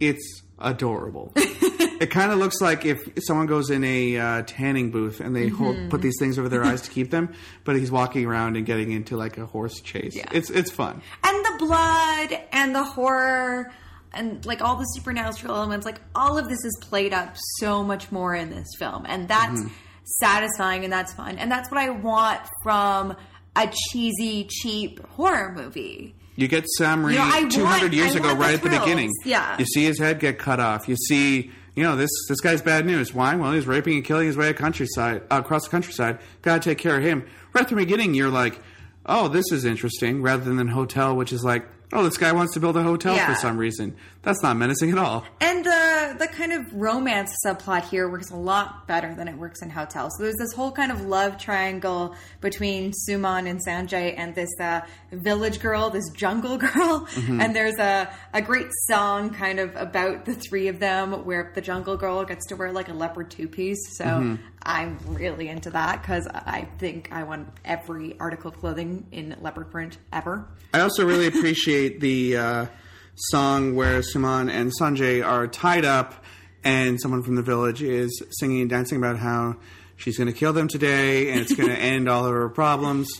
[0.00, 1.32] It's adorable.
[1.36, 5.50] it kind of looks like if someone goes in a uh, tanning booth and they
[5.50, 5.88] Mm-hmm.
[5.88, 7.32] put these things over their eyes to keep them,
[7.64, 10.16] but he's walking around and getting into like a horse chase.
[10.16, 10.28] Yeah.
[10.32, 11.02] It's it's fun.
[11.24, 13.70] and the blood and the horror
[14.14, 18.10] and like all the supernatural elements like all of this is played up so much
[18.12, 19.72] more in this film and that's Mm-hmm.
[20.04, 23.16] satisfying and that's fun and that's what i want from
[23.56, 28.38] a cheesy cheap horror movie You get Samri know, 200 want- years I ago, want
[28.38, 29.10] the right at the beginning.
[29.24, 29.56] Yeah.
[29.58, 30.88] You see his head get cut off.
[30.88, 33.12] You see, you know, this this guy's bad news.
[33.12, 33.36] Why?
[33.36, 36.18] Well, he's raping and killing his way countryside, uh, across the countryside.
[36.40, 37.26] Got to take care of him.
[37.52, 38.58] Right at the beginning, you're like,
[39.04, 42.60] oh, this is interesting, rather than hotel, which is like, oh, this guy wants to
[42.60, 43.32] build a hotel Yeah.
[43.32, 43.94] for some reason.
[44.22, 45.24] That's not menacing at all.
[45.40, 49.62] And the the kind of romance subplot here works a lot better than it works
[49.62, 50.08] in Hotel.
[50.10, 54.82] So there's this whole kind of love triangle between Suman and Sanjay and this uh,
[55.10, 57.08] village girl, this jungle girl.
[57.16, 61.60] And there's a a great song kind of about the three of them where the
[61.60, 63.96] jungle girl gets to wear like a leopard two piece.
[63.96, 69.36] So I'm really into that because I think I want every article of clothing in
[69.40, 70.48] leopard print ever.
[70.72, 72.66] I also really appreciate the uh,
[73.14, 76.24] song where Suman and Sanjay are tied up,
[76.64, 79.56] and someone from the village is singing and dancing about how
[79.96, 83.10] she's going to kill them today, and it's going to end all of her problems.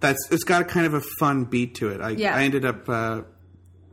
[0.00, 2.00] That's it's got a kind of a fun beat to it.
[2.00, 2.34] I, Yeah.
[2.34, 3.22] I ended up uh,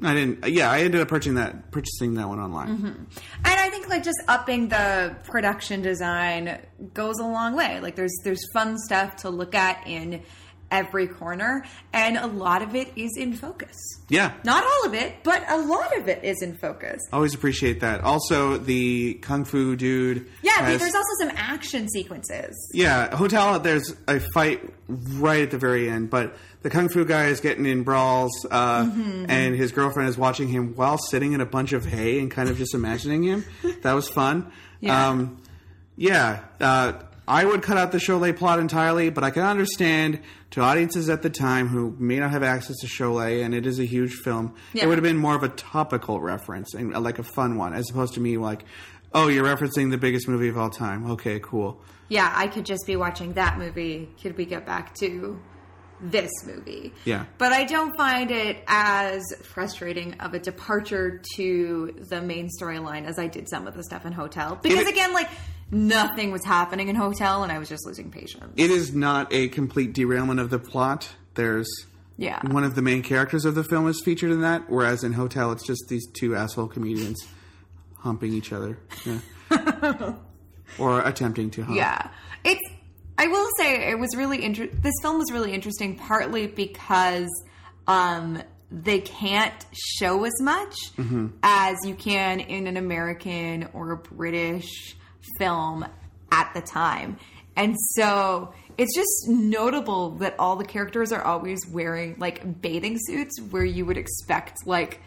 [0.01, 0.47] I didn't.
[0.47, 2.69] Yeah, I ended up purchasing that purchasing that one online.
[2.69, 3.07] And
[3.43, 6.59] I think like just upping the production design
[6.93, 7.79] goes a long way.
[7.81, 10.23] Like there's there's fun stuff to look at in
[10.71, 13.75] every corner, and a lot of it is in focus.
[14.09, 17.01] Yeah, Not all of it, but a lot of it is in focus.
[17.13, 18.01] always appreciate that.
[18.01, 20.27] Also, the kung fu dude.
[20.41, 22.55] Yeah, has- there's also some action sequences.
[22.73, 23.59] Yeah, hotel.
[23.59, 27.65] There's a fight right at the very end, but the kung fu guy is getting
[27.65, 29.25] in brawls, uh, Mm-hmm.
[29.29, 32.49] and his girlfriend is watching him while sitting in a bunch of hay and kind
[32.49, 33.45] of just imagining him.
[33.81, 34.51] That was fun.
[34.81, 35.07] Yeah.
[35.09, 35.41] Um,
[35.95, 36.93] yeah, uh,
[37.29, 40.19] I would cut out the Sholay plot entirely, but I can understand
[40.51, 43.79] to audiences at the time who may not have access to Sholay, and it is
[43.79, 44.55] a huge film.
[44.73, 44.83] Yeah.
[44.83, 47.73] It would have been more of a topical reference and uh, like a fun one,
[47.73, 48.65] as opposed to me like,
[49.13, 51.11] oh, you're referencing the biggest movie of all time.
[51.11, 51.79] Okay, cool.
[52.07, 54.09] Yeah, I could just be watching that movie.
[54.19, 55.39] Could we get back to
[56.01, 56.93] this movie?
[57.05, 57.25] Yeah.
[57.37, 63.19] But I don't find it as frustrating of a departure to the main storyline as
[63.19, 64.57] I did some of the stuff in Hotel.
[64.59, 65.29] Because It- again, like
[65.71, 68.53] nothing was happening in Hotel and I was just losing patience.
[68.57, 71.09] it is not a complete derailment of the plot.
[71.35, 71.67] There's
[72.17, 72.39] Yeah.
[72.51, 75.51] one of the main characters of the film is featured in that, whereas in Hotel
[75.51, 77.25] it's just these two asshole comedians
[77.99, 79.19] humping each other, yeah.
[80.79, 81.77] or attempting to hump.
[81.77, 82.09] Yeah.
[82.43, 82.61] It's
[83.17, 84.79] I will say it was really interesting.
[84.81, 87.27] this film was really interesting partly because
[87.87, 88.41] um
[88.71, 90.75] they can't show as much
[91.43, 94.95] as you can in an American or a British
[95.37, 95.85] film
[96.31, 97.17] at the time.
[97.55, 103.39] And so it's just notable that all the characters are always wearing like bathing suits
[103.49, 105.01] where you would expect like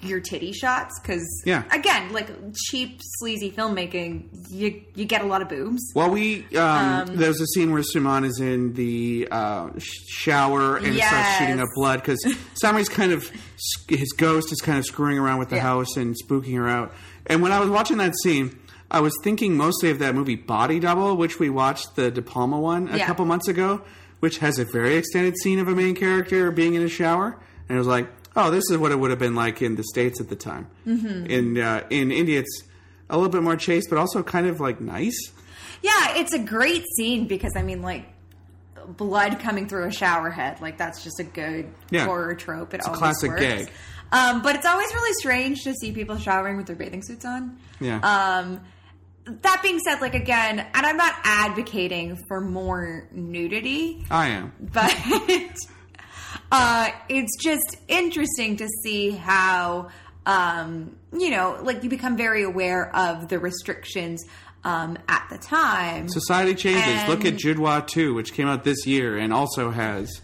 [0.00, 1.62] your titty shots because Yeah.
[1.70, 2.28] again like
[2.68, 7.46] cheap sleazy filmmaking you you get a lot of boobs Well, we um, there's a
[7.46, 12.18] scene where Suman is in the uh, shower and starts shooting up blood because
[12.62, 13.30] Samri's kind of
[13.88, 15.62] his ghost is kind of screwing around with the Yeah.
[15.62, 16.92] house and spooking her out.
[17.26, 18.58] And when I was watching that scene,
[18.92, 22.60] I was thinking mostly of that movie Body Double, which we watched the De Palma
[22.60, 23.06] one a Yeah.
[23.06, 23.80] couple months ago,
[24.20, 27.38] which has a very extended scene of a main character being in a shower,
[27.68, 29.82] and it was like, oh, this is what it would have been like in the
[29.82, 30.66] states at the time.
[30.86, 31.26] Mm-hmm.
[31.26, 32.62] In uh, in India, it's
[33.10, 35.18] a little bit more chaste, but also kind of like nice.
[35.82, 38.04] yeah it's a great scene because i mean like
[38.96, 42.04] blood coming through a shower head like that's just a good Yeah.
[42.06, 43.42] horror trope it a always classic works.
[43.42, 43.70] gag.
[44.12, 47.56] um, but it's always really strange to see people showering with their bathing suits on
[47.80, 47.98] Yeah.
[47.98, 48.60] um,
[49.24, 54.52] that being said like again and i'm not advocating for more nudity I am.
[54.60, 54.94] but
[56.52, 59.88] uh, it's just interesting to see how
[60.26, 64.24] um, you know like you become very aware of the restrictions
[64.64, 67.08] um, at the time Society changes.
[67.08, 70.20] Look at And- Judwaa 2, which came out this year and also has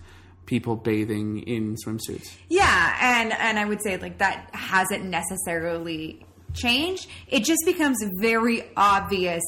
[0.46, 2.34] people bathing in swimsuits.
[2.48, 6.24] yeah and and i would say like that hasn't necessarily
[6.54, 9.42] changed it just becomes very obvious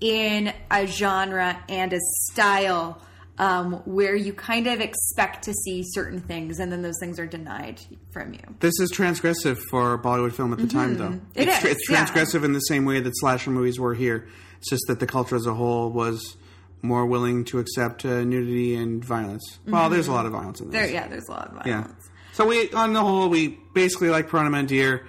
[0.00, 3.00] in a genre and a style
[3.38, 7.26] um, where you kind of expect to see certain things and then those things are
[7.26, 7.80] denied
[8.12, 11.08] from you This is transgressive for Bollywood film at the time, though.
[11.10, 11.26] Mm-hmm.
[11.34, 12.06] It it's, is, it's yeah.
[12.06, 14.26] transgressive in the same way that slasher movies were here.
[14.58, 16.36] It's just that the culture as a whole was
[16.82, 19.58] more willing to accept uh, nudity and violence.
[19.66, 20.80] Well, there's a lot of violence in this.
[20.80, 20.92] Mm-hmm.
[20.92, 21.94] there yeah there's a lot of violence.
[21.96, 22.12] Yeah.
[22.32, 25.06] So we, on the whole, we basically like Purana Mandir.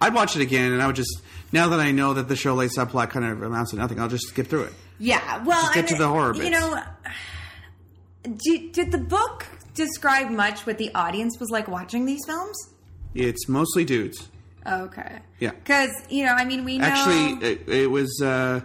[0.00, 1.22] I'd watch it again, and I would just
[1.52, 4.08] now that I know that the show Sholay subplot kind of amounts to nothing, I'll
[4.08, 4.72] just skip through it.
[4.98, 6.50] Yeah, well, Just get and to the horror You bits.
[6.60, 6.82] know,
[8.22, 12.56] did, did the book describe much what the audience was like watching these films?
[13.14, 14.28] It's mostly dudes.
[14.66, 15.18] Okay.
[15.38, 15.50] Yeah.
[15.50, 16.86] Because you know, I mean, we know.
[16.86, 18.60] Actually, it, it was, uh,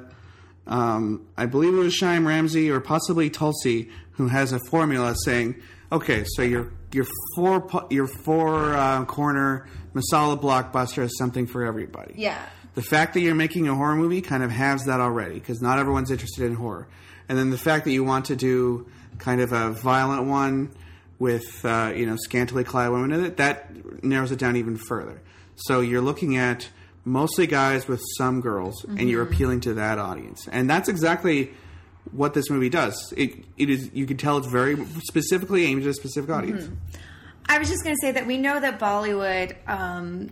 [0.68, 5.62] um, I believe it was Shyam Ramsay or possibly Tulsi who has a formula saying,
[5.92, 7.06] okay, so your your
[7.36, 12.14] four your four uh, corner masala blockbuster is something for everybody.
[12.18, 12.42] yeah.
[12.74, 15.78] The fact that you're making a horror movie kind of halves that already because not
[15.78, 16.88] everyone's interested in horror.
[17.28, 18.88] And then the fact that you want to do
[19.18, 20.72] kind of a violent one
[21.20, 25.22] with uh, you know scantily clad women in it that narrows it down even further.
[25.56, 26.70] So you're looking at
[27.04, 31.52] mostly guys with some girls, and you're appealing to that audience, and that's exactly
[32.12, 33.14] what this movie does.
[33.18, 36.70] It it is you can tell it's very specifically aimed at a specific audience.
[37.52, 40.30] I was just going to say that we know that Bollywood um,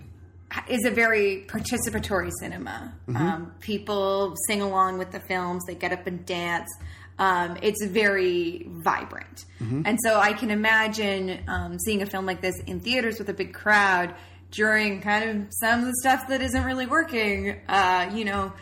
[0.69, 2.93] is a very participatory cinema.
[3.13, 6.69] Um, people sing along with the films, they get up and dance.
[7.17, 9.43] Um, it's very vibrant.
[9.59, 13.33] And so I can imagine um, seeing a film like this in theaters with a
[13.33, 14.15] big crowd
[14.51, 17.59] during kind of some of the stuff that isn't really working.
[17.67, 18.53] Uh, you know,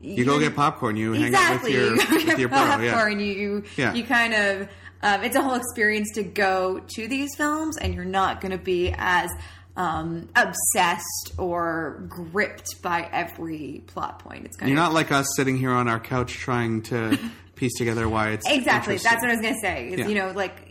[0.00, 1.72] You go get popcorn, you exactly.
[1.74, 2.58] hang out with your, you go with get your bro.
[2.58, 2.92] Yeah.
[2.94, 3.20] popcorn.
[3.20, 3.92] You you, Yeah.
[3.92, 4.68] you kind of
[5.02, 8.58] um, it's a whole experience to go to these films, and you're not going to
[8.58, 9.30] be as
[9.76, 14.46] um, obsessed or gripped by every plot point.
[14.46, 17.18] It's kind You're not like us sitting here on our couch trying to
[17.56, 18.96] piece together why it's exactly.
[18.96, 19.88] That's what I was gonna say.
[19.90, 20.08] Is, Yeah.
[20.08, 20.62] You know, like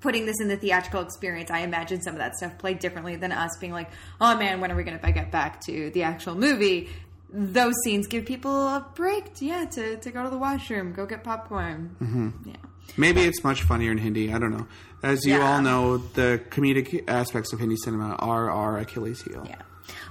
[0.00, 1.50] putting this in the theatrical experience.
[1.50, 3.90] I imagine some of that stuff played differently than us being like,
[4.20, 6.90] "Oh man, when are we gonna get back to the actual movie?"
[7.34, 11.24] Those scenes give people a break, yeah, to, to go to the washroom, go get
[11.24, 11.96] popcorn.
[11.98, 12.50] Mm-hmm.
[12.50, 12.56] Yeah.
[12.96, 14.32] Maybe it's much funnier in Hindi.
[14.32, 14.66] I don't know.
[15.02, 15.40] As you Yeah.
[15.54, 19.44] all know, the comedic aspects of Hindi cinema are our Achilles heel.
[19.48, 19.56] Yeah.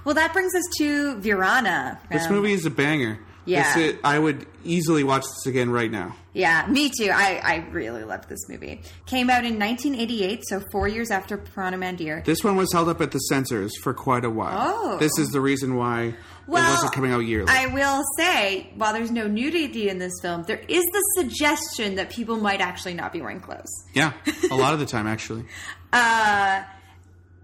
[0.04, 1.98] Well, that brings us to Virana.
[2.10, 3.18] This um, movie is a banger.
[3.44, 3.76] Yeah.
[3.78, 6.14] Is- I would easily watch this again right now.
[6.34, 7.10] Yeah, me too.
[7.12, 8.80] I, I really loved this movie.
[9.06, 12.24] Came out in 1988, so four years after Purana Mandir.
[12.24, 14.56] This one was held up at the censors for quite a while.
[14.56, 14.98] Oh.
[14.98, 16.14] This is the reason why
[16.46, 17.48] Well, it wasn't coming out yearly.
[17.50, 22.08] I will say, while there's no nudity in this film, there is the suggestion that
[22.10, 23.84] people might actually not be wearing clothes.
[23.92, 24.12] yeah,
[24.50, 25.44] a lot of the time, actually.
[25.92, 26.62] Uh,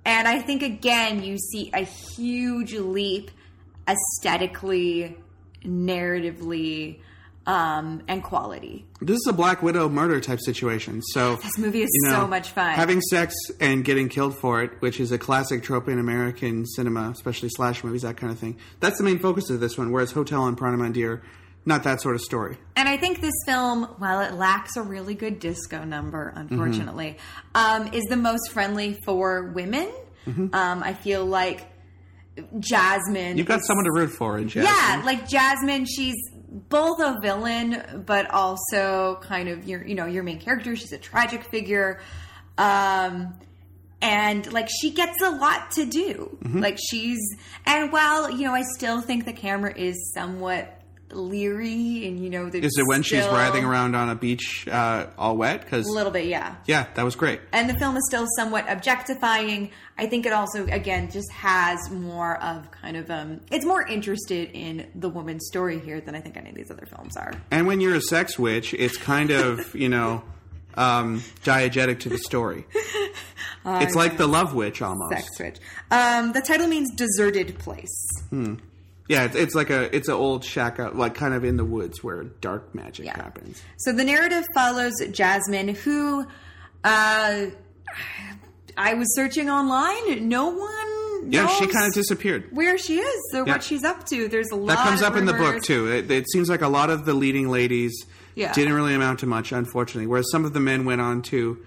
[0.07, 3.31] and I think, again, you see a huge leap
[3.87, 5.17] aesthetically,
[5.65, 7.01] narratively,
[7.49, 8.85] um, and quality.
[9.01, 11.01] This is a Black Widow murder type situation.
[11.03, 12.75] So This movie is you know, so much fun.
[12.75, 17.09] Having sex and getting killed for it, which is a classic trope in American cinema,
[17.11, 18.59] especially slash movies, that kind of thing.
[18.81, 19.91] That's the main focus of this one.
[19.93, 21.23] Whereas Hotel and Purana Mandir,
[21.65, 22.59] not that sort of story.
[22.77, 27.17] And I think this film, while it lacks a really good disco number, unfortunately,
[27.55, 29.91] um, is the most friendly for women.
[30.27, 30.53] Um,
[30.83, 31.67] I feel like
[32.59, 33.39] Jasmine.
[33.39, 34.72] You've got someone to root for in Jasmine.
[34.72, 36.16] Yeah, like Jasmine, she's
[36.49, 40.76] both a villain, but also kind of your, you know, your main character.
[40.76, 42.01] She's a tragic figure.
[42.57, 43.34] Um,
[44.01, 46.39] and like she gets a lot to do.
[46.43, 46.61] Mm-hmm.
[46.61, 47.18] Like she's,
[47.66, 50.78] and while, you know, I still think the camera is somewhat
[51.13, 55.37] leery and, you know, Is it when she's writhing around on a beach uh, all
[55.37, 55.63] wet?
[55.63, 56.57] Because A little bit, yeah.
[56.67, 57.41] yeah, that was great.
[57.53, 59.71] And the film is still somewhat objectifying.
[59.97, 64.51] I think it also, again, just has more of kind of um, it's more interested
[64.53, 67.33] in the woman's story here than I think any of these other films are.
[67.51, 70.23] And when you're a sex witch, it's kind of you know
[70.75, 72.65] um, diegetic to the story.
[73.67, 75.13] it's like the love witch almost.
[75.13, 75.57] Sex switch.
[75.91, 78.07] Um, the title means deserted place.
[79.09, 81.65] Yeah, it's, it's like a it's an old shack out, like kind of in the
[81.65, 83.17] woods where dark magic Yeah.
[83.17, 83.63] happens.
[83.79, 86.27] So the narrative follows Jasmine, who
[86.85, 87.47] uh,
[88.77, 90.29] I was searching online.
[90.29, 91.33] No one.
[91.33, 92.49] Yeah, she kind of disappeared.
[92.53, 93.53] where she is or Yeah.
[93.55, 94.29] what she's up to.
[94.29, 95.91] There's a lot That comes up in the book too.
[95.91, 98.05] It, it seems like a lot of the leading ladies
[98.37, 98.53] Yeah.
[98.53, 100.07] didn't really amount to much, unfortunately.
[100.07, 101.59] Whereas some of the men went on to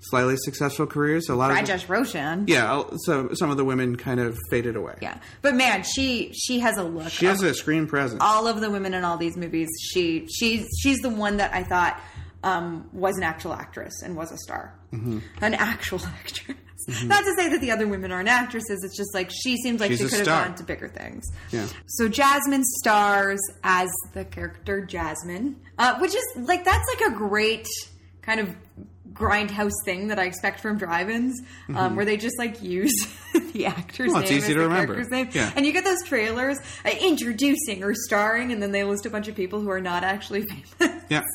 [0.00, 1.28] slightly successful careers.
[1.28, 2.44] A lot of Rakesh Roshan.
[2.48, 4.94] yeah, so some of the women kind of faded away.
[5.02, 7.08] Yeah, but man, she she has a look.
[7.10, 8.20] She has a screen presence.
[8.22, 9.68] all of the women in all these movies.
[9.92, 12.00] She she's she's the one that I thought
[12.42, 15.18] um, was an actual actress and was a star, Mm-hmm.
[15.42, 16.56] an actual actress.
[17.04, 18.82] Not to say that the other women aren't actresses.
[18.82, 21.26] It's just like she seems like She's she could have gone to bigger things.
[21.50, 21.66] Yeah.
[21.86, 27.68] So Jasmine stars as the character Jasmine, uh, which is like that's like a great
[28.22, 28.54] kind of
[29.12, 31.40] grindhouse thing that I expect from drive-ins,
[31.74, 32.92] um, where they just like use
[33.52, 34.12] the actor's Mm-hmm.
[34.14, 34.94] Well, it's name easy as to the remember.
[34.94, 35.52] character's name, Yeah.
[35.56, 39.28] and you get those trailers uh, introducing or starring, and then they list a bunch
[39.28, 40.44] of people who are not actually
[40.78, 41.02] famous.
[41.08, 41.22] yeah.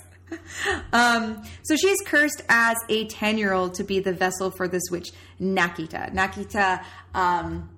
[0.93, 4.81] Um, so she's cursed as a 10 year old to be the vessel for this
[4.89, 6.11] witch, Nakita.
[6.13, 7.69] Nakita um,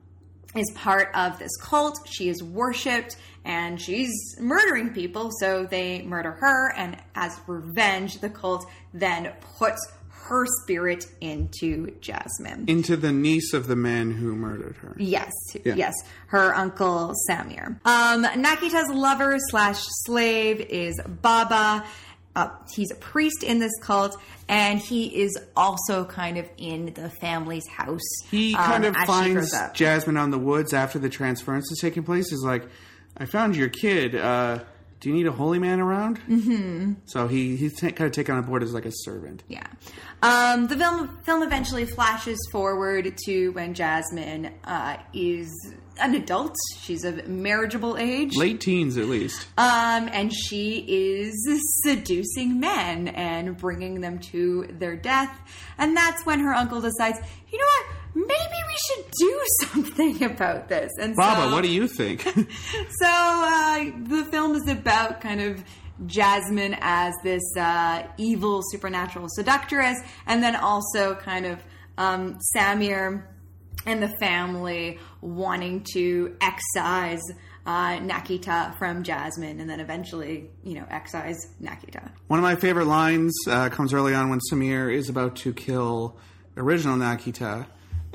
[0.56, 1.98] is part of this cult.
[2.10, 5.32] She is worshipped and she's murdering people.
[5.40, 9.80] So they murder her, and as revenge, the cult then puts
[10.10, 12.66] her spirit into Jasmine.
[12.68, 14.96] Into the niece of the man who murdered her.
[14.98, 15.32] Yes,
[15.64, 15.76] Yeah.
[15.76, 15.94] yes.
[16.28, 17.80] Her uncle Samir.
[17.86, 21.86] Um, Nakita's lover slash slave is Baba.
[22.36, 24.18] Uh, he's a priest in this cult,
[24.50, 28.02] and he is also kind of in the family's house.
[28.30, 29.56] He um, kind of finds.
[29.74, 32.34] Jasmine on the woods after the transference is taking place.
[32.34, 32.68] Is like,
[33.18, 34.16] I found your kid.
[34.16, 34.60] Uh,
[35.00, 36.20] do you need a holy man around?
[36.22, 36.94] Mm-hmm.
[37.06, 39.44] So he he's ta- kind of taken on board as like a servant.
[39.48, 39.68] Yeah.
[40.24, 45.52] Um, the film film eventually flashes forward to when Jasmine uh, is
[46.00, 46.56] an adult.
[46.80, 48.36] She's of marriageable age.
[48.36, 49.48] Late teens, at least.
[49.58, 51.34] Um, and she is
[51.84, 55.38] seducing men and bringing them to their death.
[55.78, 57.20] And that's when her uncle decides,
[57.52, 57.96] you know what?
[58.16, 58.30] Maybe
[58.68, 60.92] we should do something about this.
[61.00, 62.26] And Baba, so, what do you think?
[63.00, 65.64] So uh, the film is about kind of
[66.06, 71.64] Jasmine as this uh, evil supernatural seductress, and then also kind of
[71.98, 73.24] um, Samir
[73.86, 77.22] and the family wanting to excise
[77.66, 82.12] uh, Nakita from Jasmine, and then eventually, you know, excise Nakita.
[82.28, 86.18] One of my favorite lines uh, comes early on when Samir is about to kill
[86.58, 87.66] original Nakita,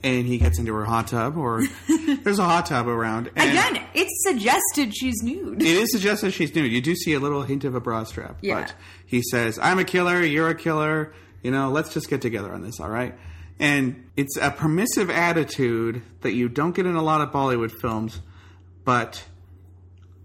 [0.03, 1.63] and he gets into her hot tub, or
[2.23, 3.31] there's a hot tub around.
[3.37, 5.63] And Again, it's suggested she's nude.
[5.63, 6.73] it is suggested she's nude.
[6.73, 8.39] You do see a little hint of a bra strap.
[8.41, 8.61] Yeah.
[8.63, 8.75] But
[9.07, 12.63] he says, I'm a killer, you're a killer, you know, let's just get together on
[12.63, 13.15] this, all right?
[13.59, 18.21] And it's a permissive attitude that you don't get in a lot of Bollywood films,
[18.85, 19.23] but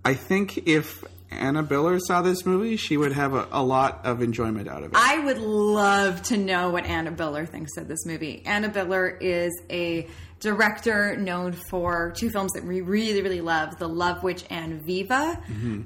[0.05, 4.21] I think if Anna Biller saw this movie, she would have a, a lot of
[4.21, 4.97] enjoyment out of it.
[4.97, 8.41] I would love to know what Anna Biller thinks of this movie.
[8.45, 10.07] Anna Biller is a
[10.39, 15.41] director known for two films that we really, really love The Love Witch and Viva.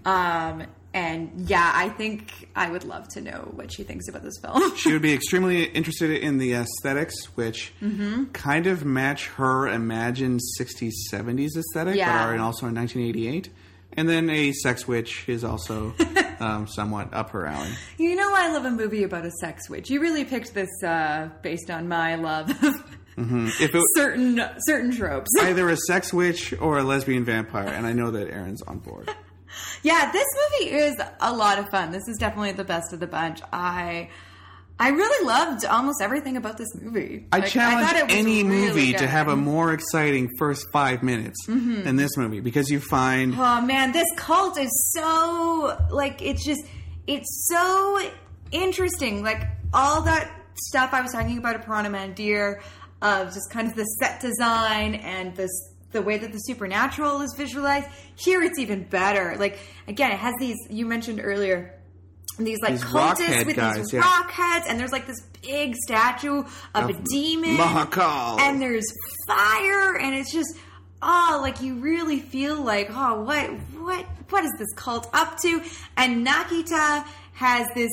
[0.06, 0.64] Um,
[0.94, 4.76] and yeah, I think I would love to know what she thinks about this film.
[4.78, 8.26] she would be extremely interested in the aesthetics, which Mm-hmm.
[8.34, 12.12] kind of match her imagined 60s, 70s aesthetic, Yeah.
[12.12, 13.50] but are also in 1988.
[13.94, 15.94] And then a sex witch is also
[16.40, 17.72] um, somewhat up her alley.
[17.98, 19.90] you know, I love a movie about a sex witch.
[19.90, 25.30] You really picked this uh, based on my love of If it certain certain tropes.
[25.42, 29.10] either a sex witch or a lesbian vampire, and I know that Aaron's on board.
[29.82, 30.28] Yeah, this
[30.62, 31.92] movie is a lot of fun.
[31.92, 33.42] This is definitely the best of the bunch.
[33.52, 34.10] I
[34.82, 37.28] I really loved almost everything about this movie.
[37.34, 39.02] I Like, challenge was any really movie to good.
[39.02, 39.12] Mm-hmm.
[39.12, 43.92] have a more exciting first five minutes than this movie because you find Oh man,
[43.92, 46.62] this cult is so like it's just
[47.08, 48.00] it's so
[48.52, 49.22] interesting.
[49.22, 50.32] Like all that
[50.70, 52.62] stuff I was talking about at Purana Mandir
[53.02, 55.52] of just kind of the set design and this
[55.92, 57.88] the way that the supernatural is visualized.
[58.16, 59.36] Here it's even better.
[59.38, 61.79] Like again, it has these you mentioned earlier
[62.46, 64.00] these like These cultists with guys, these yeah.
[64.02, 66.44] rock heads, and there's like this big statue
[66.76, 68.40] of, a demon, Mahakal.
[68.40, 68.86] and there's
[69.28, 70.56] fire, and it's just
[71.02, 73.48] oh, like you really feel like oh, what
[73.80, 75.62] what what is this cult up to?
[75.98, 77.92] And Nakita has this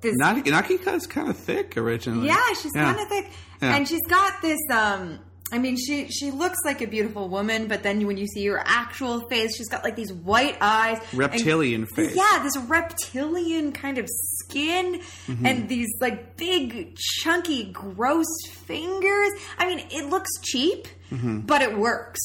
[0.00, 2.26] this Naki- Nakita's kind of thick originally.
[2.28, 2.92] yeah, she's Yeah.
[2.92, 3.30] kind of thick,
[3.62, 3.76] Yeah.
[3.76, 4.60] and she's got this.
[4.70, 5.18] um
[5.54, 8.60] I mean, she she looks like a beautiful woman, but then when you see her
[8.64, 12.14] actual face, she's got like these white eyes, and- Reptilian face.
[12.16, 15.46] Yeah, this reptilian kind of skin, Mm-hmm.
[15.46, 19.30] and these like big, chunky, gross fingers.
[19.58, 21.40] I mean, it looks cheap, Mm-hmm.
[21.40, 22.20] but it works.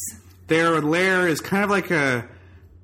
[0.48, 2.28] Their lair is kind of like a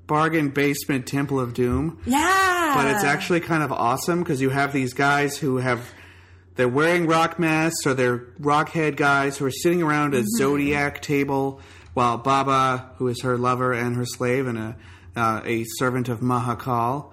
[0.06, 2.00] bargain basement Temple of Doom.
[2.06, 5.92] Yeah, but it's actually kind of awesome because you have these guys who have
[6.56, 11.02] they're wearing rock masks or they're rock head guys who are sitting around a zodiac
[11.02, 11.60] table
[11.94, 14.76] while Baba, who is her lover and her slave and a
[15.16, 17.12] uh, a servant of Mahakal.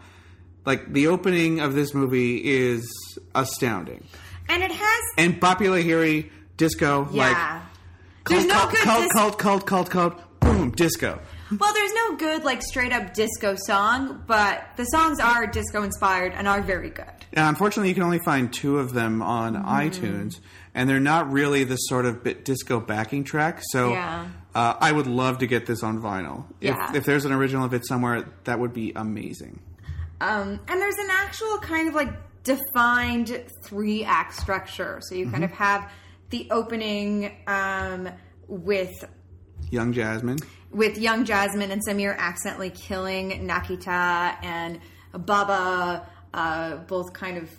[0.64, 2.88] Like the opening of this movie is
[3.34, 4.04] astounding,
[4.48, 7.28] and it has and Bappi Lahiri disco yeah.
[7.28, 7.62] like
[8.28, 11.20] There's cult, no cult, good cult, dis- cult, cult, cult, cult, boom, disco.
[11.58, 16.32] Well, there's no good like straight up disco song, but the songs are disco inspired
[16.34, 17.04] and are very good.
[17.32, 19.66] Yeah, unfortunately, you can only find two of them on Mm-hmm.
[19.68, 20.40] iTunes,
[20.74, 23.60] and they're not really the sort of bit disco backing track.
[23.70, 24.28] So, Yeah.
[24.54, 26.44] uh, I would love to get this on vinyl.
[26.60, 26.90] Yeah.
[26.90, 29.60] If, if there's an original of it somewhere, that would be amazing.
[30.20, 32.10] Um, and there's an actual kind of like
[32.44, 35.00] defined three act structure.
[35.02, 35.90] So you kind of have
[36.30, 38.08] the opening um,
[38.48, 38.92] with
[39.70, 40.38] Young Jasmine.
[40.72, 44.80] With young Jasmine and Samir accidentally killing Nakita and
[45.12, 47.50] Baba, uh, both kind of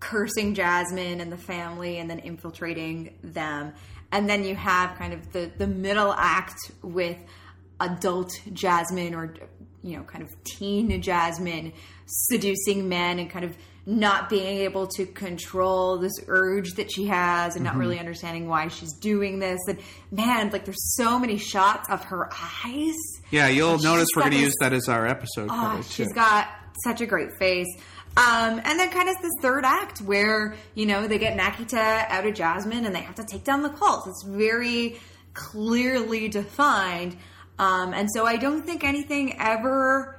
[0.00, 3.72] cursing Jasmine and the family and then infiltrating them.
[4.12, 7.18] And then you have kind of the, the middle act with
[7.80, 9.34] adult Jasmine or,
[9.82, 11.72] you know, kind of teen Jasmine
[12.06, 13.56] seducing men and kind of
[13.86, 18.68] not being able to control this urge that she has and not really understanding why
[18.68, 19.60] she's doing this.
[19.68, 19.78] And
[20.10, 22.30] man, like there's so many shots of her
[22.64, 22.94] eyes.
[23.30, 26.08] Yeah, you'll She's notice we're going to use that as our episode Oh, cover, she's
[26.08, 26.14] too.
[26.14, 26.48] got
[26.82, 27.68] such a great face.
[28.16, 32.24] Um, and then kind of this third act where, you know, they get Nakita out
[32.26, 34.06] of Jasmine and they have to take down the cult.
[34.06, 34.98] It's very
[35.34, 37.16] clearly defined.
[37.58, 40.13] Um, and so I don't think anything ever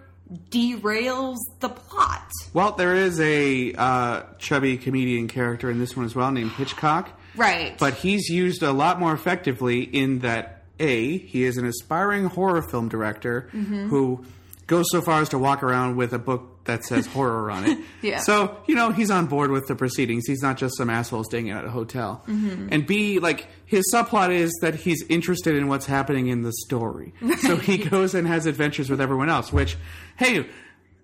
[0.50, 2.30] derails the plot.
[2.54, 7.10] Well, there is a uh, chubby comedian character in this one as well named Hitchcock.
[7.36, 7.78] Right.
[7.78, 12.62] But he's used a lot more effectively in that A, he is an aspiring horror
[12.62, 13.90] film director Mm-hmm.
[13.90, 14.26] who
[14.68, 17.78] goes so far as to walk around with a book that says horror on it.
[18.02, 18.20] Yeah.
[18.20, 20.26] So, you know, he's on board with the proceedings.
[20.28, 22.22] He's not just some asshole staying at a hotel.
[22.28, 22.68] Mm-hmm.
[22.72, 27.14] And B, like, his subplot is that he's interested in what's happening in the story.
[27.40, 29.76] So he goes and has adventures with everyone else, which,
[30.18, 30.46] hey,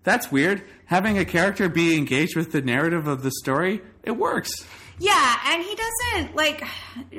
[0.04, 0.62] that's weird.
[0.86, 4.52] Having a character be engaged with the narrative of the story, it works.
[5.00, 6.64] Yeah, and he doesn't like.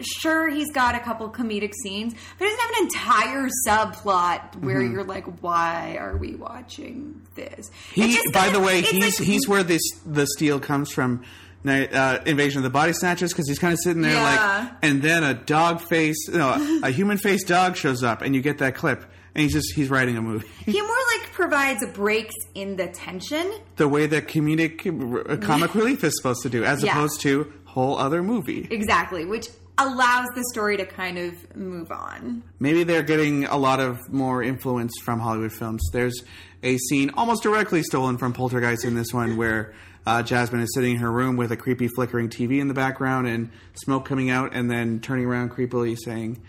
[0.01, 4.77] Sure, he's got a couple comedic scenes, but he doesn't have an entire subplot where
[4.81, 4.93] Mm-hmm.
[4.93, 9.49] you're like, "Why are we watching this?" He, by kinda- the way, he's like- he's
[9.49, 11.23] where this the steal comes from
[11.67, 14.61] uh, Invasion of the Body Snatchers because he's kind of sitting there Yeah.
[14.69, 18.43] like, and then a dog face, no, a human face dog shows up, and you
[18.43, 19.05] get that clip,
[19.35, 20.47] and he's just he's writing a movie.
[20.67, 23.51] He more like provides breaks in the tension.
[23.77, 24.87] the way that comedic
[25.31, 26.93] uh, comic relief is supposed to do, as Yeah.
[26.93, 28.69] opposed to whole other movie.
[28.71, 29.49] Exactly, which
[29.79, 32.43] allows the story to kind of move on.
[32.61, 35.83] Maybe they're getting a lot of more influence from Hollywood films.
[35.93, 36.23] There's
[36.63, 39.73] a scene almost directly stolen from Poltergeist in this one where
[40.05, 43.27] uh, Jasmine is sitting in her room with a creepy flickering TV in the background
[43.27, 46.43] and smoke coming out, and then turning around creepily saying,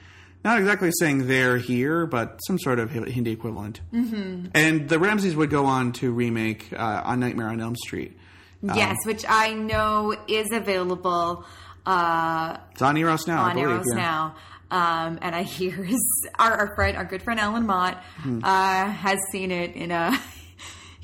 [0.43, 3.79] not exactly saying they're here, but some sort of Hindi equivalent.
[3.93, 4.47] Mm-hmm.
[4.53, 8.17] And the Ramsays would go on to remake uh, On Nightmare on Elm Street.
[8.63, 11.45] Yes, which I know is available
[11.85, 13.57] uh, It's on Eros now, I on.
[13.57, 13.95] Eros yeah.
[13.95, 14.35] now.
[14.71, 16.01] Um, and I hear his,
[16.39, 18.39] our, our friend, our good friend Alan Mott, Hmm.
[18.43, 20.17] uh, has seen it in a.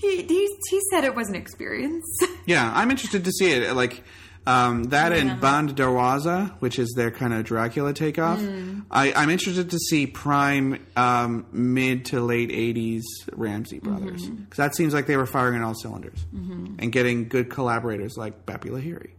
[0.01, 2.05] He, he he said it was an experience.
[2.45, 3.76] Yeah, I'm interested to see it.
[3.76, 4.01] Like
[4.50, 8.39] um, that and Band Darwaza, which is their kind of Dracula takeoff.
[8.39, 8.80] Hmm.
[8.89, 14.62] I, I'm interested to see prime um, mid to late '80s Ramsay brothers because Mm-hmm.
[14.62, 18.70] that seems like they were firing on all cylinders and getting good collaborators like Bappi
[18.70, 19.12] Lahiri.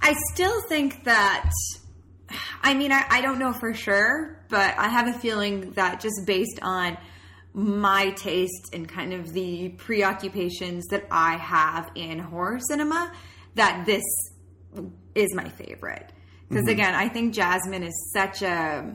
[0.00, 1.50] I still think that.
[2.62, 6.22] I mean, I, I don't know for sure, but I have a feeling that just
[6.26, 6.96] based on
[7.54, 13.12] my taste and kind of the preoccupations that I have in horror cinema,
[13.56, 14.02] that this
[15.14, 16.10] is my favorite.
[16.48, 18.94] Because again, I think Jasmine is such a.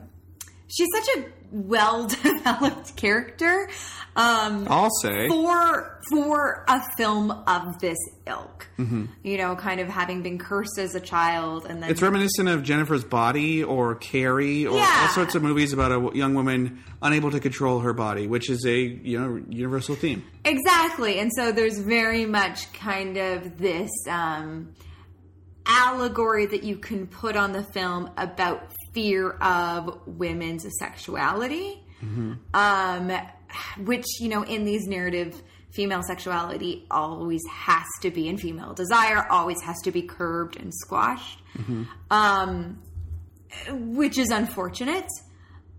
[0.70, 3.68] She's such a well developed character.
[4.14, 5.28] Um, I'll say.
[5.28, 8.68] for for a film of this ilk.
[9.24, 12.62] You know, kind of having been cursed as a child, and then It's reminiscent of
[12.62, 17.40] Jennifer's Body or Carrie or all sorts of movies about a young woman unable to
[17.40, 20.22] control her body, which is a you know universal theme.
[20.44, 21.18] exactly.
[21.18, 24.74] And so there's very much kind of this um,
[25.68, 31.82] allegory that you can put on the film about fear of women's sexuality,
[32.54, 33.12] um,
[33.84, 35.42] which you know in these narrative.
[35.70, 40.72] Female sexuality always has to be, and female desire always has to be curbed and
[40.74, 41.40] squashed.
[42.10, 42.82] Um,
[43.70, 45.06] which is unfortunate.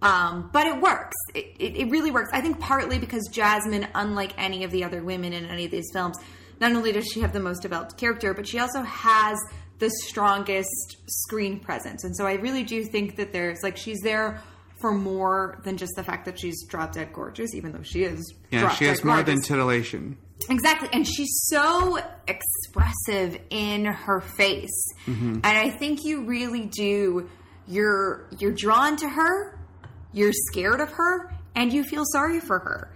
[0.01, 1.15] Um, but it works.
[1.33, 2.29] It, it, it really works.
[2.31, 5.89] I think partly because Jasmine, unlike any of the other women in any of these
[5.91, 6.17] films,
[6.61, 9.37] not only does she have the most developed character, but she also has
[9.79, 12.03] the strongest screen presence.
[12.03, 14.41] And so I really do think that there's like she's there
[14.81, 18.33] for more than just the fact that she's drop dead gorgeous, even though she is.
[18.51, 19.35] Yeah, she has more gorgeous.
[19.35, 20.17] than titillation.
[20.49, 20.87] Exactly.
[20.93, 24.93] And she's so expressive in her face.
[25.05, 27.29] And I think you really do
[27.67, 29.59] you're you're drawn to her,
[30.13, 32.91] you're scared of her, and you feel sorry for her.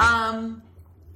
[0.00, 0.62] Um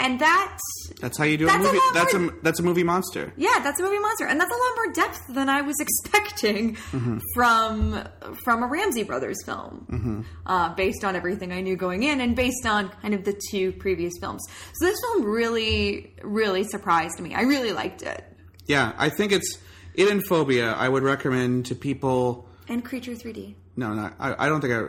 [0.02, 0.58] and that
[1.00, 1.78] That's how you do a a movie.
[1.78, 3.32] lot that's more- a that's a movie monster.
[3.36, 6.74] yeah, that's a movie monster, and that's a lot more depth than I was expecting
[6.76, 7.18] Mm-hmm.
[7.34, 8.02] from
[8.44, 10.20] from a Ramsay Brothers film, Mm-hmm.
[10.46, 13.72] uh, based on everything I knew going in, and based on kind of the two
[13.72, 14.42] previous films.
[14.74, 17.34] So this film really, really surprised me.
[17.34, 18.24] I really liked it.
[18.66, 19.58] Yeah, I think it's
[19.94, 20.72] it and phobia.
[20.72, 22.48] I would recommend to people.
[22.68, 23.54] And Creature 3D.
[23.76, 24.82] No, no, I, I don't think I.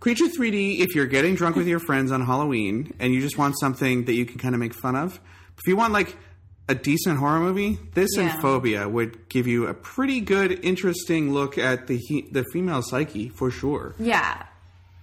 [0.00, 0.80] Creature 3D.
[0.80, 4.14] If you're getting drunk with your friends on Halloween and you just want something that
[4.14, 5.20] you can kind of make fun of,
[5.58, 6.16] if you want like
[6.68, 8.22] a decent horror movie, this Yeah.
[8.32, 12.80] and Phobia would give you a pretty good, interesting look at the he, the female
[12.82, 13.94] psyche for sure.
[13.98, 14.42] Yeah.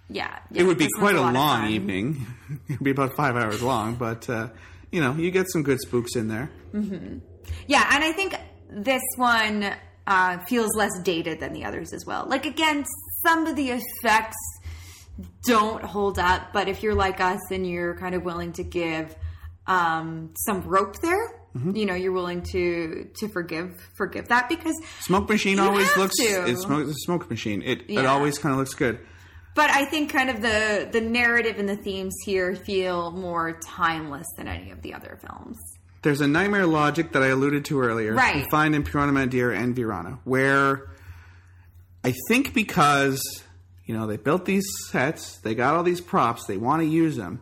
[0.09, 0.39] Yeah.
[0.53, 2.25] It would be quite a, of long evening.
[2.69, 4.47] It'd be about five hours long, but uh,
[4.91, 6.49] you know, you get some good spooks in there.
[7.67, 8.35] Yeah, and I think
[8.69, 9.73] this one
[10.07, 12.25] uh, feels less dated than the others as well.
[12.27, 12.85] Like again,
[13.23, 14.37] some of the effects
[15.45, 19.15] don't hold up, but if you're like us and you're kind of willing to give
[19.65, 21.75] um, some rope there, Mm-hmm.
[21.75, 26.15] you know, you're willing to to forgive forgive that because Smoke machine always looks.
[26.17, 26.45] to.
[26.47, 27.63] It's smoke, smoke machine.
[27.63, 28.99] It it always kind of looks good.
[29.55, 34.27] But I think kind of the the narrative and the themes here feel more timeless
[34.37, 35.57] than any of the other films.
[36.03, 38.13] There's a nightmare logic that I alluded to earlier.
[38.13, 38.35] Right.
[38.35, 40.91] You find in Purana Mandir and Virana, where
[42.03, 43.19] I think because
[43.87, 47.15] you know they built these sets, they got all these props, they want to use
[47.15, 47.41] them,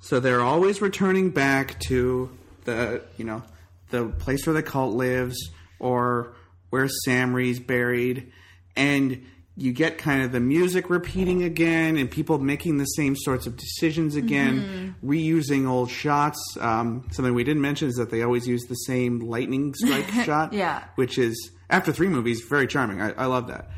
[0.00, 2.30] so they're always returning back to
[2.64, 3.42] the you know
[3.90, 5.50] the place where the cult lives
[5.80, 6.34] or
[6.70, 8.30] where Samri's buried,
[8.76, 9.24] and
[9.58, 13.56] you get kind of the music repeating again and people making the same sorts of
[13.56, 16.38] decisions again, reusing old shots.
[16.60, 20.52] Um, something we didn't mention is that they always use the same lightning strike shot,
[20.52, 20.82] Yeah.
[20.96, 23.00] which is after three movies very charming.
[23.00, 23.70] I, I love that.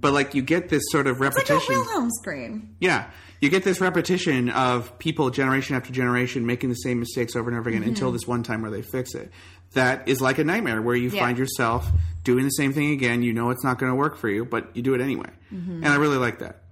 [0.00, 1.56] But like you get this sort of repetition.
[1.56, 2.76] It's like a Wilhelm scream.
[2.80, 3.10] Yeah,
[3.40, 7.58] you get this repetition of people generation after generation making the same mistakes over and
[7.58, 7.90] over again Mm-hmm.
[7.90, 9.30] until this one time where they fix it.
[9.74, 11.20] That is like a nightmare where you Yeah.
[11.20, 11.86] find yourself
[12.24, 13.22] doing the same thing again.
[13.22, 15.30] You know it's not going to work for you, but you do it anyway.
[15.52, 15.84] Mm-hmm.
[15.84, 16.62] And I really like that.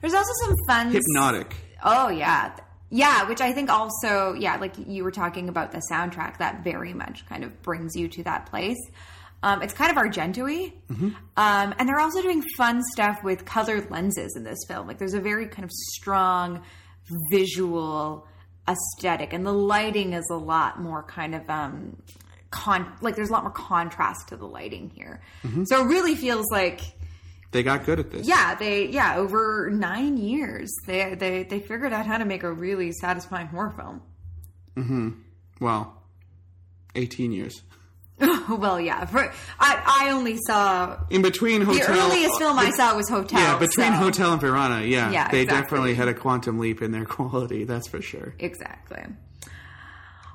[0.00, 1.54] There's also some fun Hypnotic.
[1.84, 2.56] Oh yeah.
[2.92, 6.92] Yeah, which I think also, yeah, like you were talking about the soundtrack, that very
[6.92, 8.78] much kind of brings you to that place.
[9.42, 10.72] Um, it's kind of Argento-y.
[10.90, 14.86] Um, and they're also doing fun stuff with colored lenses in this film.
[14.86, 16.62] Like there's a very kind of strong
[17.30, 18.26] visual
[18.68, 21.96] aesthetic, and the lighting is a lot more kind of um,
[22.50, 22.92] con.
[23.00, 25.22] Like there's a lot more contrast to the lighting here,
[25.64, 26.80] so it really feels like
[27.52, 28.26] They got good at this.
[28.28, 32.52] yeah, they yeah over nine years they they they figured out how to make a
[32.52, 34.02] really satisfying horror film.
[34.76, 35.10] Mm-hmm.
[35.60, 35.96] Well,
[36.94, 37.62] 18 years.
[38.48, 43.08] well, yeah, for, I I only saw In between the earliest film I saw was
[43.08, 43.40] Hotel.
[43.40, 45.44] Yeah, between so- Hotel and Virana, yeah, Yeah, they exactly.
[45.62, 47.64] definitely had a quantum leap in their quality.
[47.64, 48.34] That's for sure.
[48.38, 49.02] Exactly.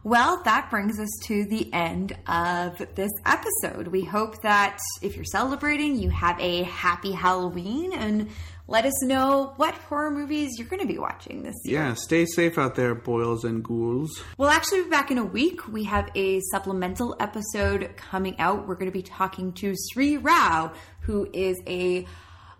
[0.03, 3.87] Well, that brings us to the end of this episode.
[3.87, 8.29] We hope that if you're celebrating, you have a happy Halloween and
[8.67, 11.79] let us know what horror movies you're going to be watching this year.
[11.79, 14.21] Yeah, stay safe out there, boils and ghouls.
[14.37, 15.67] We'll actually be back in a week.
[15.67, 18.67] We have a supplemental episode coming out.
[18.67, 20.71] We're going to be talking to Sri Rao,
[21.01, 22.07] who is a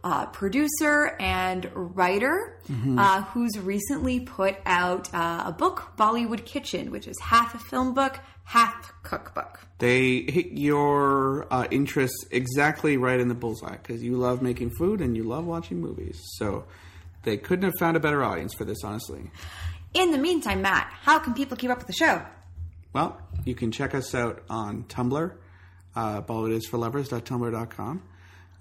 [0.03, 2.59] uh, producer and writer
[2.95, 7.95] uh, who's recently put out uh, a book, Bollywood Kitchen, which is half a film
[7.95, 9.59] book, half cookbook.
[9.79, 15.01] They hit your uh, interests exactly right in the bullseye because you love making food
[15.01, 16.19] and you love watching movies.
[16.37, 16.65] So
[17.23, 19.31] they couldn't have found a better audience for this, honestly.
[19.93, 22.21] In the meantime, Matt, how can people keep up with the show?
[22.93, 25.33] Well, you can check us out on Tumblr,
[25.95, 28.03] uh, bollywoodisforlovers.tumblr.com.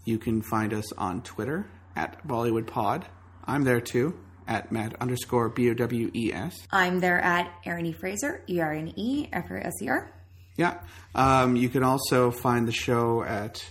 [0.04, 3.04] You can find us on Twitter at BollywoodPod.
[3.46, 6.54] I'm there too, at Matt underscore B O W E S.
[6.70, 7.92] I'm there at Erin E.
[7.92, 10.12] Fraser, E R N E F R S E R.
[10.56, 10.80] Yeah.
[11.14, 13.64] Um, you can also find the show at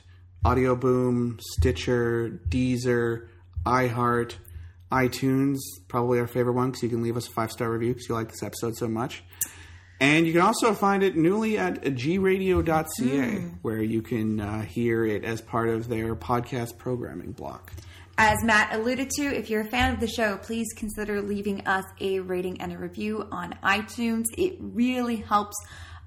[0.44, 3.28] Audio Boom, Stitcher, Deezer,
[3.66, 4.36] iHeart,
[4.92, 8.10] iTunes, probably our favorite one because you can leave us a five star review because
[8.10, 9.24] you like this episode so much.
[10.00, 15.24] And you can also find it newly at gradio.ca, where you can uh, hear it
[15.24, 17.72] as part of their podcast programming block.
[18.18, 21.86] As Matt alluded to, if you're a fan of the show, please consider leaving us
[22.00, 24.26] a rating and a review on iTunes.
[24.38, 25.56] It really helps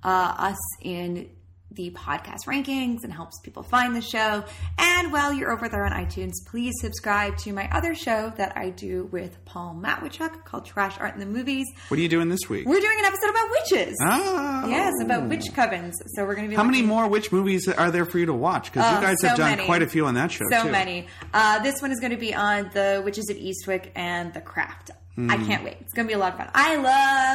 [0.04, 1.28] uh, us in
[1.72, 4.44] the podcast rankings and helps people find the show.
[4.78, 8.70] And while you're over there on iTunes, please subscribe to my other show that I
[8.70, 11.66] do with Paul Matwychuk called Trash Art in the Movies.
[11.88, 12.66] What are you doing this week?
[12.66, 13.96] We're doing an episode about witches.
[14.06, 14.68] Oh.
[14.68, 15.92] Yes, about witch covens.
[16.14, 18.32] So we're going to be How many more witch movies are there for you to
[18.34, 18.72] watch?
[18.72, 19.66] Because Oh, you guys so have done many.
[19.66, 20.70] quite a few on that show, So too.
[20.70, 21.06] many.
[21.34, 24.92] Uh, this one is going to be on the Witches of Eastwick and The Craft.
[25.18, 25.78] I can't wait.
[25.80, 26.50] It's going to be a lot of fun.
[26.54, 26.76] I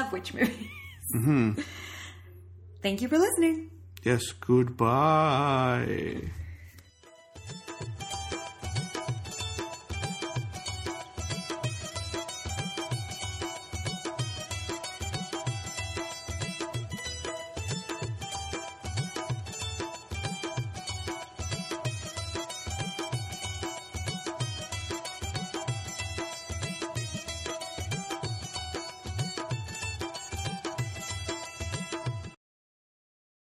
[0.04, 0.56] love witch movies.
[1.14, 1.54] Hmm.
[2.84, 3.71] Thank you for listening.
[4.04, 6.22] Yes, goodbye.